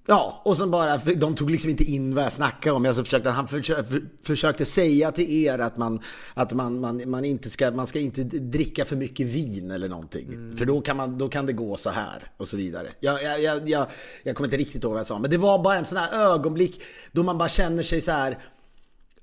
[0.06, 2.86] Ja, och sen bara, för de tog liksom inte in vad jag snackade om.
[2.86, 6.00] Jag så försökte, han försökte, för, försökte säga till er att, man,
[6.34, 10.56] att man, man, man, inte ska, man ska inte dricka för mycket vin eller någonting.
[10.58, 12.88] För då kan, man, då kan det gå så här och så vidare.
[13.00, 13.88] Jag, jag, jag, jag,
[14.24, 16.34] jag kommer inte riktigt ihåg vad jag sa, men det var bara en sån här
[16.34, 16.82] ögonblick
[17.12, 18.38] då man bara känner sig så här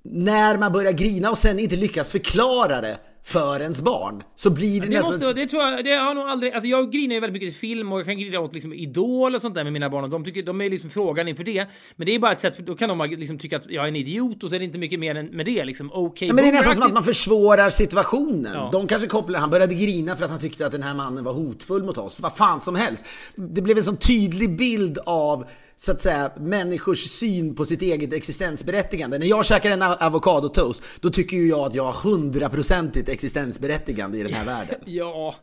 [0.03, 4.81] när man börjar grina och sen inte lyckas förklara det för ens barn så blir
[4.81, 5.13] det, Det, nästan...
[5.13, 7.59] måste, det tror jag, det har nog aldrig, alltså jag grinar ju väldigt mycket till
[7.61, 10.11] film och jag kan grina åt liksom Idol och sånt där med mina barn och
[10.11, 11.67] de tycker, de är liksom frågan inför det.
[11.97, 13.89] Men det är bara ett sätt, för då kan de liksom tycka att jag är
[13.89, 15.91] en idiot och så är det inte mycket mer än med det liksom.
[15.93, 18.53] Okej, Ja, men det är nästan som att man försvårar situationen.
[18.55, 18.69] Ja.
[18.73, 21.33] De kanske kopplar, han började grina för att han tyckte att den här mannen var
[21.33, 22.21] hotfull mot oss.
[22.21, 23.05] Vad fan som helst.
[23.37, 25.45] Det blev en sån tydlig bild av
[25.81, 29.19] så att säga människors syn på sitt eget existensberättigande.
[29.19, 34.23] När jag käkar en avokadotoast, då tycker ju jag att jag har hundraprocentigt existensberättigande i
[34.23, 34.75] den här världen.
[34.85, 35.35] Ja,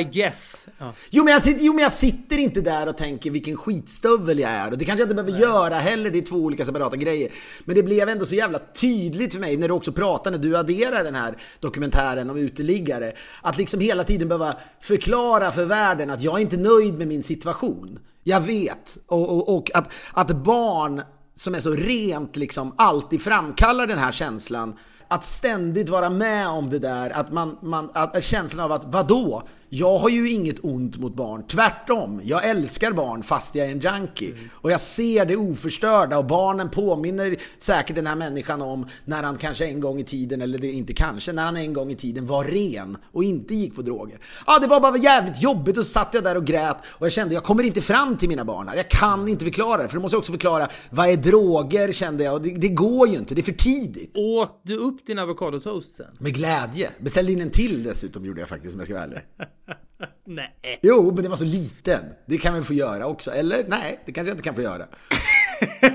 [0.00, 0.66] i guess.
[0.78, 0.92] Ja.
[1.10, 4.50] Jo men, jag sitter, jo men jag sitter inte där och tänker vilken skitstövel jag
[4.50, 7.32] är och det kanske jag inte behöver göra heller, det är två olika separata grejer.
[7.64, 10.56] Men det blev ändå så jävla tydligt för mig när du också pratar, när du
[10.56, 13.12] adderar den här dokumentären om uteliggare,
[13.42, 17.22] att liksom hela tiden behöva förklara för världen att jag är inte nöjd med min
[17.22, 17.98] situation.
[18.22, 18.98] Jag vet.
[19.06, 21.02] Och, och, och att, att barn
[21.34, 24.74] som är så rent liksom alltid framkallar den här känslan
[25.08, 29.42] att ständigt vara med om det där, att man, man att, känslan av att vadå?
[29.74, 32.20] Jag har ju inget ont mot barn, tvärtom.
[32.24, 34.34] Jag älskar barn fast jag är en junkie.
[34.52, 39.36] Och jag ser det oförstörda och barnen påminner säkert den här människan om när han
[39.36, 42.26] kanske en gång i tiden, eller det inte kanske, när han en gång i tiden
[42.26, 44.18] var ren och inte gick på droger.
[44.46, 47.12] Ja, det var bara jävligt jobbigt och så satt jag där och grät och jag
[47.12, 48.76] kände jag kommer inte fram till mina barn här.
[48.76, 52.24] Jag kan inte förklara det, för då måste jag också förklara vad är droger kände
[52.24, 54.16] jag och det, det går ju inte, det är för tidigt.
[54.16, 56.06] Åt du upp din avokadotoast sen?
[56.18, 56.90] Med glädje.
[56.98, 59.20] Beställde in en till dessutom gjorde jag faktiskt om jag ska vara ärlig.
[60.26, 60.78] Nej.
[60.82, 62.04] Jo, men det var så liten.
[62.26, 63.30] Det kan vi få göra också.
[63.30, 63.64] Eller?
[63.68, 64.86] Nej, det kanske jag inte kan få göra.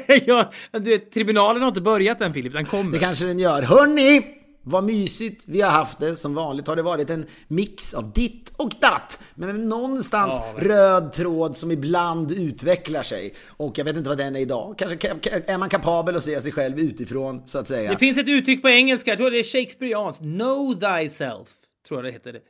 [0.26, 2.91] ja, du vet, tribunalen har inte börjat än Filip, den kommer.
[2.91, 3.62] Det kanske den gör.
[3.62, 4.34] Hörni!
[4.70, 6.16] Vad mysigt vi har haft det.
[6.16, 9.20] Som vanligt har det varit en mix av ditt och datt.
[9.36, 13.34] Men någonstans Ja, röd tråd som ibland utvecklar sig.
[13.47, 14.76] Och jag vet inte vad den är idag.
[14.78, 17.91] Kanske ka- ka- är man kapabel att se sig själv utifrån, så att säga.
[17.91, 20.22] Det finns ett uttryck på engelska, jag tror det är Shakespeareanskt.
[20.22, 21.47] Know thyself.
[21.88, 22.41] Tror jag det heter.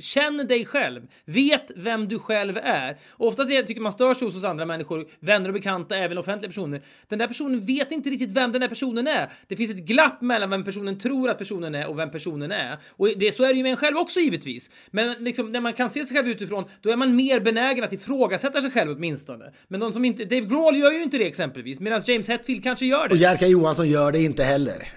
[0.00, 1.02] Känn dig själv.
[1.24, 2.96] Vet vem du själv är.
[3.10, 6.48] Och ofta det tycker man stör sig hos andra människor, vänner och bekanta, även offentliga
[6.48, 6.82] personer.
[7.08, 9.30] Den där personen vet inte riktigt vem den där personen är.
[9.48, 12.78] Det finns ett glapp mellan vem personen tror att personen är och vem personen är.
[12.88, 14.70] Och det, så är det ju med en själv också givetvis.
[14.90, 17.92] Men liksom, när man kan se sig själv utifrån, då är man mer benägen att
[17.92, 19.52] ifrågasätta sig själv åtminstone.
[19.68, 20.24] Men de som inte...
[20.24, 23.14] Dave Grohl gör ju inte det exempelvis, medan James Hetfield kanske gör det.
[23.14, 24.92] Och Jerka Johansson gör det inte heller.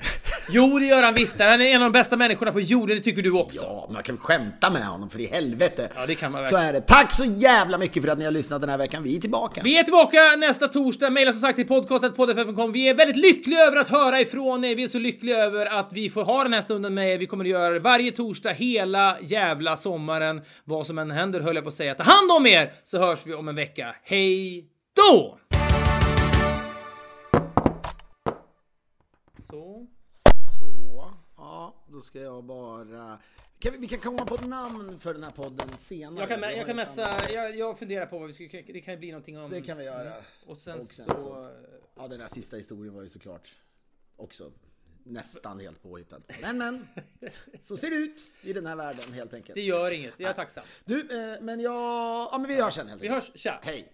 [0.50, 1.40] Jo, det gör han visst.
[1.40, 3.60] Han är en av de bästa människorna på jorden, det tycker du också.
[3.62, 5.90] Ja, man kan skämta med honom för i helvete.
[5.96, 6.64] Ja, det kan man Så verkligen.
[6.66, 6.82] är det.
[6.82, 9.04] Tack så jävla mycket för att ni har lyssnat den här veckan.
[9.04, 9.62] Vi är tillbaka.
[9.64, 11.10] Vi är tillbaka nästa torsdag.
[11.10, 12.72] Maila som sagt till podcastet.poddfm.com.
[12.72, 14.76] Vi är väldigt lyckliga över att höra ifrån er.
[14.76, 17.18] Vi är så lyckliga över att vi får ha den här stunden med er.
[17.18, 20.42] Vi kommer att göra det varje torsdag hela jävla sommaren.
[20.64, 21.96] Vad som än händer höll jag på att säga.
[21.96, 23.96] Ta hand om er så hörs vi om en vecka.
[24.04, 24.66] Hej
[24.96, 25.38] då!
[29.50, 29.88] Så.
[30.60, 33.18] Så, ja, då ska jag bara...
[33.66, 36.20] Kan vi, vi kan komma på ett namn för den här podden senare.
[36.20, 38.82] Jag kan, Vi har jag kan messa, jag, jag funderar på vad vi ska, det
[38.82, 39.52] kan ju bli någonting om...
[39.52, 40.14] Det kan vi göra.
[40.46, 41.18] Och sen, Och sen så...
[41.18, 41.52] så-
[41.98, 43.50] Ja, den här sista historien var ju såklart
[44.16, 44.52] också
[45.04, 46.22] nästan helt påhittad.
[46.42, 46.88] Men, men.
[47.62, 49.56] Så ser det ut i den här världen helt enkelt.
[49.56, 50.64] Det gör inget, jag är tacksam.
[50.86, 51.00] Du,
[51.34, 51.74] eh, men jag...
[52.32, 53.30] Ja, men vi hörs sen helt Vi enkelt.
[53.34, 53.60] hörs, tja!
[53.64, 53.92] Hej!